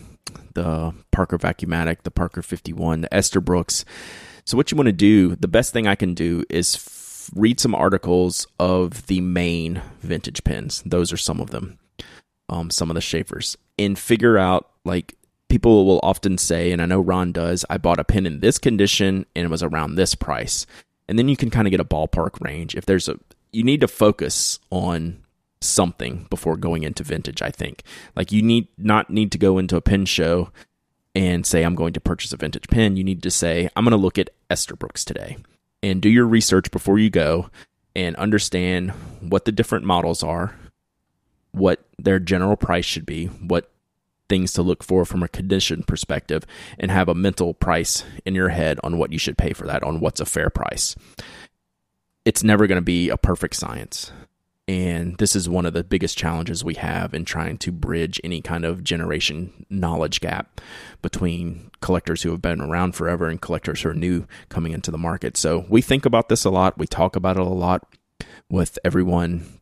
[0.53, 3.83] the Parker Vacuumatic, the Parker 51, the Esther Esterbrooks.
[4.45, 7.59] So, what you want to do, the best thing I can do is f- read
[7.59, 10.81] some articles of the main vintage pins.
[10.85, 11.79] Those are some of them,
[12.49, 15.15] um, some of the Sheaffers, and figure out like
[15.47, 18.57] people will often say, and I know Ron does, I bought a pin in this
[18.57, 20.65] condition and it was around this price
[21.07, 22.75] and then you can kind of get a ballpark range.
[22.75, 23.19] If there's a,
[23.51, 25.23] you need to focus on
[25.61, 27.41] something before going into vintage.
[27.41, 27.83] I think
[28.15, 30.51] like you need not need to go into a pin show
[31.15, 32.97] and say I'm going to purchase a vintage pin.
[32.97, 35.37] You need to say I'm going to look at Esterbrooks today
[35.81, 37.49] and do your research before you go
[37.95, 38.91] and understand
[39.21, 40.55] what the different models are,
[41.51, 43.69] what their general price should be, what
[44.29, 46.45] things to look for from a condition perspective
[46.79, 49.83] and have a mental price in your head on what you should pay for that,
[49.83, 50.95] on what's a fair price.
[52.25, 54.11] It's never going to be a perfect science.
[54.65, 58.41] And this is one of the biggest challenges we have in trying to bridge any
[58.41, 60.61] kind of generation knowledge gap
[61.01, 64.97] between collectors who have been around forever and collectors who are new coming into the
[64.97, 65.35] market.
[65.35, 66.77] So we think about this a lot.
[66.77, 67.85] We talk about it a lot
[68.49, 69.59] with everyone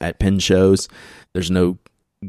[0.00, 0.88] at pin shows.
[1.34, 1.76] There's no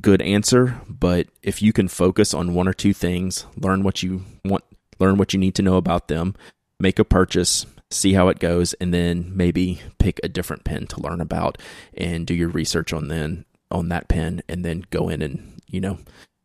[0.02, 4.24] good answer, but if you can focus on one or two things, learn what you
[4.44, 4.64] want,
[5.00, 6.36] learn what you need to know about them,
[6.80, 11.02] make a purchase, see how it goes, and then maybe pick a different pen to
[11.02, 11.58] learn about
[11.96, 15.80] and do your research on then on that pen and then go in and, you
[15.82, 15.98] know,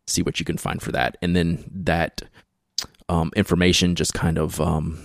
[0.06, 1.16] see what you can find for that.
[1.22, 2.22] And then that
[3.08, 4.98] um, information just kind of um,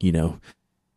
[0.00, 0.38] you know,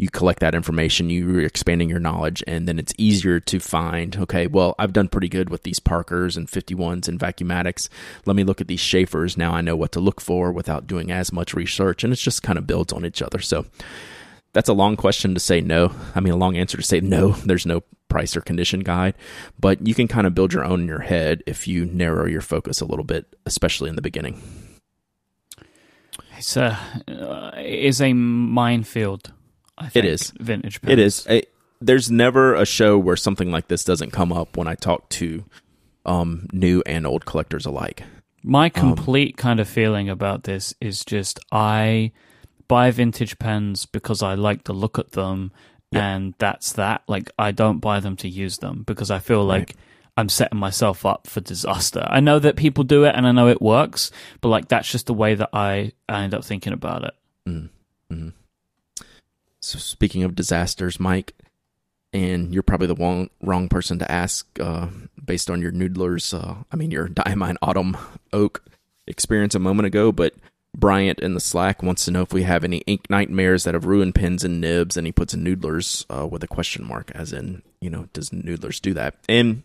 [0.01, 4.47] you collect that information, you're expanding your knowledge, and then it's easier to find, okay,
[4.47, 7.87] well, I've done pretty good with these Parkers and 51s and Vacuumatics.
[8.25, 9.37] Let me look at these Sheaffers.
[9.37, 12.41] Now I know what to look for without doing as much research, and it just
[12.41, 13.37] kind of builds on each other.
[13.37, 13.67] So
[14.53, 15.93] that's a long question to say no.
[16.15, 17.31] I mean, a long answer to say no.
[17.45, 19.13] There's no price or condition guide,
[19.59, 22.41] but you can kind of build your own in your head if you narrow your
[22.41, 24.41] focus a little bit, especially in the beginning.
[26.39, 29.31] It's a, uh, is a minefield
[29.89, 30.81] think, it is vintage.
[30.81, 30.91] Pens.
[30.91, 31.27] It is.
[31.27, 35.09] It, there's never a show where something like this doesn't come up when I talk
[35.09, 35.43] to
[36.05, 38.03] um, new and old collectors alike.
[38.43, 42.11] My um, complete um, kind of feeling about this is just I
[42.67, 45.51] buy vintage pens because I like to look at them,
[45.91, 46.13] yeah.
[46.13, 47.03] and that's that.
[47.07, 49.69] Like I don't buy them to use them because I feel like.
[49.69, 49.75] Right.
[50.17, 52.05] I'm setting myself up for disaster.
[52.05, 54.11] I know that people do it and I know it works,
[54.41, 57.13] but like that's just the way that I, I end up thinking about it.
[57.47, 58.29] Mm-hmm.
[59.61, 61.33] So speaking of disasters, Mike,
[62.13, 64.87] and you're probably the wrong, wrong person to ask uh,
[65.23, 66.33] based on your noodlers.
[66.33, 67.95] Uh, I mean, your Diamine Autumn
[68.33, 68.63] Oak
[69.07, 70.33] experience a moment ago, but
[70.75, 73.85] Bryant in the Slack wants to know if we have any ink nightmares that have
[73.85, 77.31] ruined pens and nibs, and he puts in noodlers uh, with a question mark, as
[77.33, 79.15] in, you know, does noodlers do that?
[79.29, 79.63] And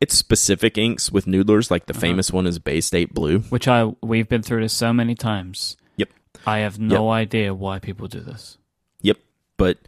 [0.00, 1.70] it's specific inks with noodlers.
[1.70, 2.00] Like the Uh-huh.
[2.00, 3.38] famous one is Bay State Blue.
[3.40, 5.76] Which I we've been through this so many times.
[5.96, 6.10] Yep.
[6.46, 8.58] I have no idea why people do this.
[9.56, 9.78] But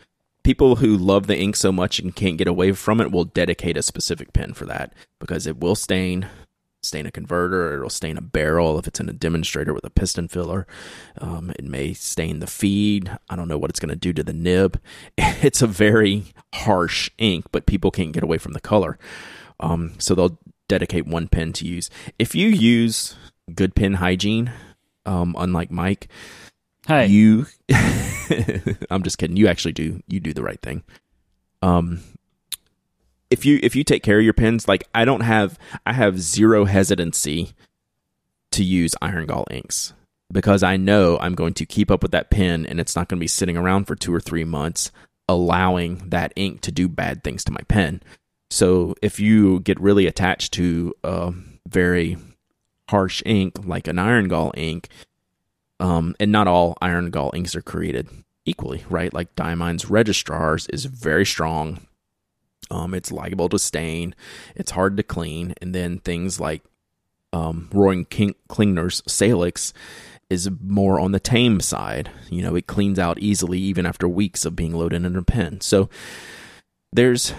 [0.43, 3.77] people who love the ink so much and can't get away from it will dedicate
[3.77, 6.29] a specific pen for that because it will stain
[6.81, 10.29] stain a converter it'll stain a barrel if it's in a demonstrator with a piston
[10.29, 10.67] filler.
[11.21, 13.11] Um, it may stain the feed.
[13.29, 14.81] I don't know what it's going to do to the nib.
[15.41, 18.99] It's a very harsh ink but people can't get away from the color.
[19.61, 20.39] Um, so they'll
[20.69, 21.91] dedicate one pen to use.
[22.19, 23.17] If you use
[23.55, 24.53] good pen hygiene
[25.05, 26.09] um, unlike mike
[26.87, 27.47] Hey, you
[28.91, 29.37] i'm just kidding.
[29.37, 30.83] You actually do you do the right thing.
[31.63, 32.01] Um
[33.31, 36.19] if you if you take care of your pens like i don't have i have
[36.19, 37.53] zero hesitancy
[38.51, 39.93] to use iron gall inks
[40.33, 43.19] because i know i'm going to keep up with that pen and it's not going
[43.19, 44.91] to be sitting around for two or three months
[45.29, 48.03] allowing that ink to do bad things to my pen.
[48.51, 51.35] So if you get really attached to a
[51.69, 52.17] very
[52.89, 54.89] harsh ink like an iron gall ink
[55.81, 58.09] um, and not all iron gall inks are created
[58.45, 59.13] equally, right?
[59.13, 61.87] Like Diamine's registrars is very strong.
[62.71, 64.15] Um, it's liable to stain.
[64.55, 66.63] It's hard to clean, and then things like
[67.33, 69.73] um, Roaring King- Klingner's Salix
[70.29, 72.11] is more on the tame side.
[72.31, 75.61] You know, it cleans out easily even after weeks of being loaded in a pen.
[75.61, 75.89] So
[76.93, 77.33] there's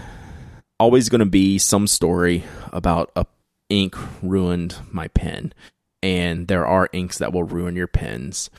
[0.80, 3.26] always going to be some story about a
[3.70, 5.54] ink ruined my pen
[6.02, 8.50] and there are inks that will ruin your pens.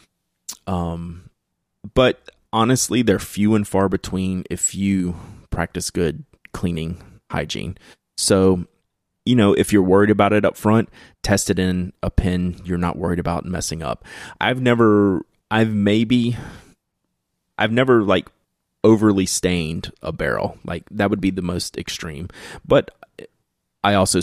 [0.67, 1.31] Um,
[1.95, 5.17] but honestly, they're few and far between if you
[5.51, 7.77] practice good cleaning hygiene.
[8.17, 8.67] So,
[9.25, 10.89] you know, if you're worried about it up front,
[11.23, 14.05] test it in a pen you're not worried about messing up.
[14.41, 16.37] I've never, I've maybe,
[17.57, 18.29] I've never like
[18.83, 20.59] overly stained a barrel.
[20.65, 22.29] Like that would be the most extreme.
[22.67, 22.91] But
[23.83, 24.21] I also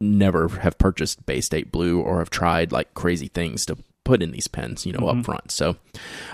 [0.00, 4.32] never have purchased Bay State Blue or have tried like crazy things to put in
[4.32, 5.52] these pens, you know, up front.
[5.52, 5.76] So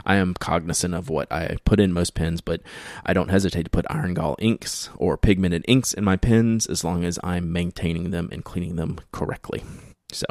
[0.06, 2.62] I am cognizant of what I put in most pens, but
[3.04, 6.84] I don't hesitate to put iron gall inks or pigmented inks in my pens as
[6.84, 9.62] long as I'm maintaining them and cleaning them correctly.
[10.12, 10.26] So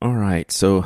[0.00, 0.50] All right.
[0.52, 0.84] So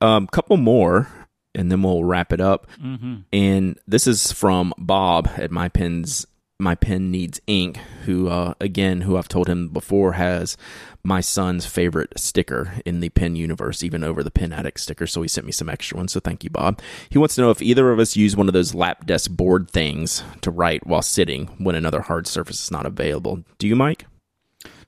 [0.00, 1.08] um couple more
[1.54, 2.66] and then we'll wrap it up.
[2.80, 6.26] hmm And this is from Bob at my pens
[6.60, 10.56] my pen needs ink who uh, again who i've told him before has
[11.02, 15.20] my son's favorite sticker in the pen universe even over the pen addict sticker so
[15.20, 16.80] he sent me some extra ones so thank you bob
[17.10, 19.68] he wants to know if either of us use one of those lap desk board
[19.68, 24.06] things to write while sitting when another hard surface is not available do you mike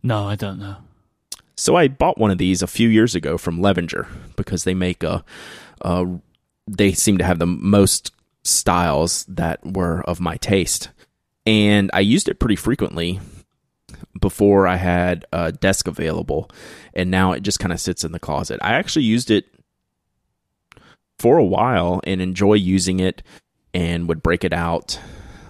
[0.04, 0.76] No, I don't know.
[1.56, 4.06] so I bought one of these a few years ago from Levenger
[4.36, 5.24] because they make a,
[5.80, 6.06] a
[6.68, 8.12] they seem to have the most
[8.44, 10.90] styles that were of my taste.
[11.46, 13.20] And I used it pretty frequently
[14.20, 16.50] before I had a desk available,
[16.94, 18.58] and now it just kind of sits in the closet.
[18.62, 19.46] I actually used it
[21.18, 23.22] for a while and enjoy using it
[23.72, 24.98] and would break it out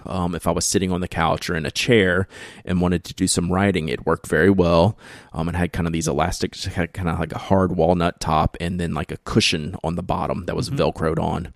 [0.05, 2.27] um, if I was sitting on the couch or in a chair
[2.65, 3.89] and wanted to do some writing.
[3.89, 4.97] It worked very well.
[5.33, 6.53] Um, it had kind of these elastic,
[6.93, 10.45] kind of like a hard walnut top and then like a cushion on the bottom
[10.45, 11.53] that was velcroed on.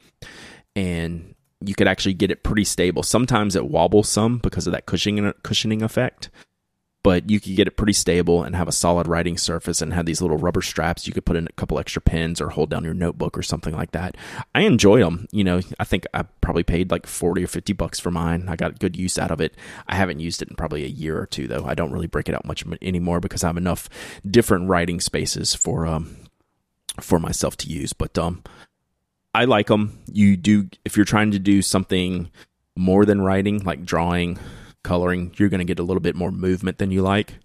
[0.76, 3.04] And you could actually get it pretty stable.
[3.04, 6.30] Sometimes it wobbles some because of that cushioning cushioning effect,
[7.04, 10.06] but you could get it pretty stable and have a solid writing surface and have
[10.06, 12.84] these little rubber straps you could put in a couple extra pens or hold down
[12.84, 14.16] your notebook or something like that.
[14.54, 15.28] I enjoy them.
[15.32, 18.48] You know, I think I probably paid like 40 or 50 bucks for mine.
[18.48, 19.56] I got good use out of it.
[19.88, 21.66] I haven't used it in probably a year or two though.
[21.66, 23.90] I don't really break it out much anymore because I have enough
[24.30, 26.18] different writing spaces for um
[27.00, 28.44] for myself to use, but um
[29.34, 30.00] I like them.
[30.12, 32.30] You do if you're trying to do something
[32.76, 34.40] more than writing, like drawing,
[34.84, 37.36] coloring, you're going to get a little bit more movement than you like.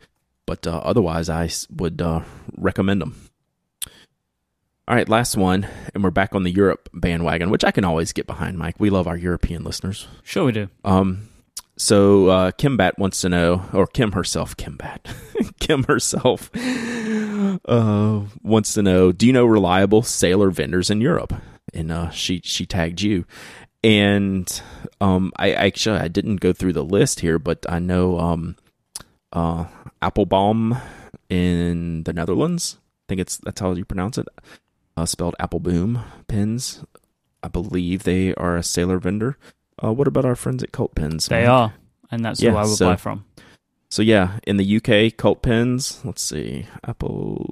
[0.46, 2.22] But uh, otherwise, I would uh,
[2.56, 3.16] recommend them.
[4.88, 8.12] All right, last one, and we're back on the Europe bandwagon, which I can always
[8.12, 8.76] get behind, Mike.
[8.78, 10.06] We love our European listeners.
[10.22, 10.68] Sure, we do.
[10.84, 11.28] Um,
[11.76, 15.12] so uh, Kimbat wants to know, or Kim herself, Kimbat,
[15.58, 16.50] Kim herself
[17.64, 21.34] uh, wants to know, do you know reliable sailor vendors in Europe?
[21.76, 23.26] And uh, she she tagged you,
[23.84, 24.48] and
[24.98, 28.56] um, I actually I didn't go through the list here, but I know um,
[29.32, 29.66] uh,
[30.00, 30.78] Applebaum
[31.28, 32.78] in the Netherlands.
[32.80, 34.26] I think it's that's how you pronounce it.
[34.96, 36.82] Uh, spelled Appelboom pins.
[37.42, 39.36] I believe they are a sailor vendor.
[39.84, 41.26] Uh, what about our friends at Cult Pens?
[41.26, 41.74] They are,
[42.10, 43.26] and that's Yeah, who I would so- buy from.
[43.90, 46.00] So yeah, in the UK, Cult Pens.
[46.04, 47.46] Let's see, Apple,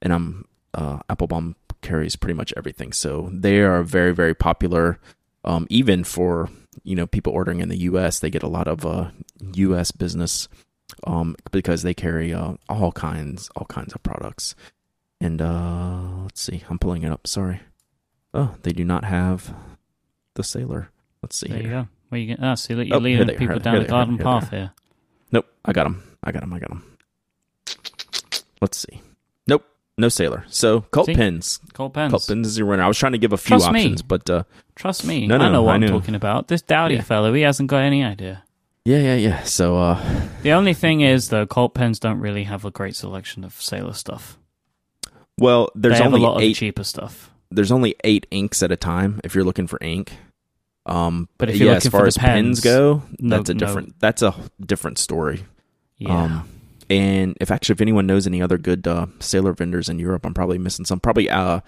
[0.00, 2.92] and I'm uh, Applebaum carries pretty much everything.
[2.92, 4.98] So they are very very popular,
[5.44, 6.50] um, even for
[6.82, 8.18] you know people ordering in the U.S.
[8.18, 9.10] They get a lot of uh,
[9.54, 9.92] U.S.
[9.92, 10.48] business
[11.06, 14.56] um, because they carry uh, all kinds all kinds of products.
[15.20, 17.26] And uh, let's see, I'm pulling it up.
[17.26, 17.60] Sorry.
[18.34, 19.54] Oh, they do not have
[20.34, 20.90] the sailor.
[21.22, 21.88] Let's see There you go.
[22.08, 22.38] Where you get?
[22.42, 24.72] Ah, see, you're Oh, leading they people down the garden here path here.
[25.32, 26.02] Nope, I got them.
[26.22, 26.52] I got them.
[26.52, 26.96] I got them.
[28.60, 29.00] Let's see.
[29.96, 30.44] No sailor.
[30.48, 31.14] So cult See?
[31.14, 31.60] pins.
[31.72, 32.10] Cult Pens.
[32.10, 32.82] Cult Pens is your winner.
[32.82, 33.80] I was trying to give a few Trust me.
[33.80, 34.42] options, but uh,
[34.74, 36.48] Trust me, No, I no, know what I I'm talking about.
[36.48, 37.02] This Dowdy Yeah.
[37.02, 38.42] fellow, he hasn't got any idea.
[38.84, 39.42] yeah, yeah, yeah.
[39.44, 40.02] So uh,
[40.42, 43.92] The only thing is, though, Cult Pens don't really have a great selection of sailor
[43.94, 44.36] stuff.
[45.38, 46.50] well, there's only a lot eight.
[46.52, 47.30] of cheaper stuff.
[47.52, 50.12] there's only eight inks at a time if you're looking for ink.
[50.86, 53.36] Um, But if you're yeah, looking as far for the as pens pens, go, no-
[53.38, 53.58] that's a no.
[53.60, 54.00] different.
[54.00, 55.44] That's a different story.
[55.98, 56.24] Yeah.
[56.24, 56.48] Um,
[56.90, 60.34] and if actually if anyone knows any other good uh, sailor vendors in Europe, I'm
[60.34, 61.00] probably missing some.
[61.00, 61.60] Probably uh,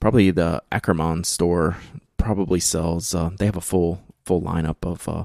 [0.00, 1.76] probably the Akkerman store
[2.16, 3.14] probably sells.
[3.14, 5.08] Uh, they have a full full lineup of.
[5.08, 5.24] Uh,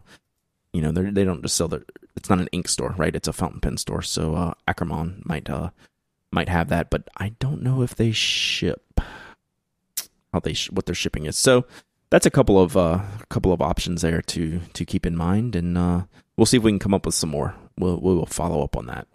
[0.74, 1.84] you know, they don't just sell their.
[2.16, 3.16] It's not an ink store, right?
[3.16, 4.02] It's a fountain pen store.
[4.02, 4.54] So uh,
[5.26, 5.70] might uh
[6.32, 9.02] might have that, but I don't know if they ship.
[10.34, 11.38] How they sh- what their shipping is.
[11.38, 11.66] So
[12.10, 15.78] that's a couple of uh couple of options there to to keep in mind, and
[15.78, 16.04] uh,
[16.36, 17.56] we'll see if we can come up with some more.
[17.78, 19.08] We'll we will follow up on that.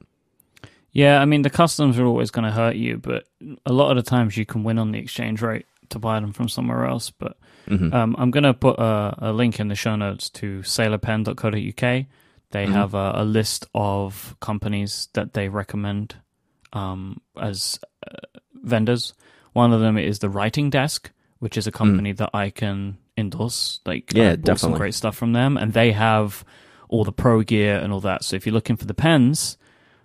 [0.93, 3.25] Yeah, I mean, the customs are always going to hurt you, but
[3.67, 6.33] a lot of the times you can win on the exchange rate to buy them
[6.33, 7.11] from somewhere else.
[7.11, 7.37] But
[7.69, 7.93] Mhm.
[7.93, 12.07] um, I'm going to put a, a link in the show notes to sailorpen.co.uk.
[12.51, 12.73] They Mhm.
[12.73, 16.17] have a, a list of companies that they recommend
[16.73, 18.17] um, as uh,
[18.63, 19.15] vendors.
[19.53, 23.81] One of them is the Writing Desk, which is a company that I can endorse.
[23.85, 24.17] Like, Mm.
[24.17, 24.79] Yeah, I bought some definitely.
[24.79, 26.45] great stuff from them, and they have
[26.89, 28.25] all the pro gear and all that.
[28.25, 29.57] So if you're looking for the pens,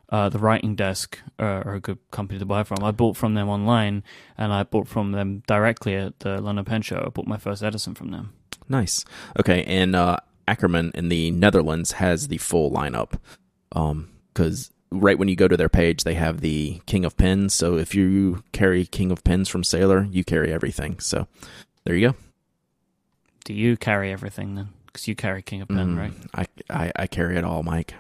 [0.10, 2.84] uh, the Writing Desk are, are a good company to buy from.
[2.84, 4.04] I bought from them online,
[4.38, 7.04] and I bought from them directly at the London Pen Show.
[7.06, 8.34] I bought my first Edison from them.
[8.70, 9.04] Nice.
[9.40, 13.20] Okay, and uh, Akkerman in the Netherlands has the full lineup.
[13.74, 17.54] Um, because right when you go to their page, they have the King of Pens.
[17.54, 21.00] So if you carry King of Pens from Sailor, you carry everything.
[21.00, 21.28] So
[21.84, 22.16] there you go.
[23.46, 24.70] Do you carry everything then?
[24.86, 26.14] Because you carry King of Pen, Mm, right?
[26.34, 27.94] I, I I carry it all, Mike.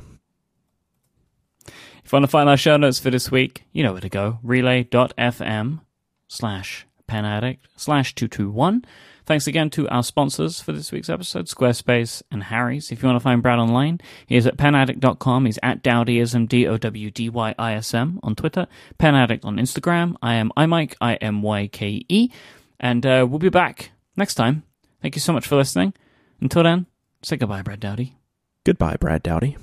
[2.08, 4.08] If you want to find our show notes for this week, you know where to
[4.08, 4.39] go.
[4.41, 5.82] Relay.fm
[6.30, 8.86] slash penaddict slash 221.
[9.26, 12.93] Thanks again to our sponsors for this week's episode, Squarespace and Harry's.
[12.93, 15.47] If you want to find Brad online, he is at penaddict.com.
[15.47, 18.68] He's at Dowdyism, D-O-W-D-Y-I-S-M on Twitter.
[18.97, 20.16] Penaddict on Instagram.
[20.22, 22.32] I am iMyke, I-M-Y-K-E.
[22.80, 24.64] And uh, we'll be back next time.
[25.01, 25.93] Thank you so much for listening.
[26.39, 26.86] Until then,
[27.22, 28.16] say goodbye, Brad Dowdy.
[28.64, 29.58] Goodbye, Brad Dowdy.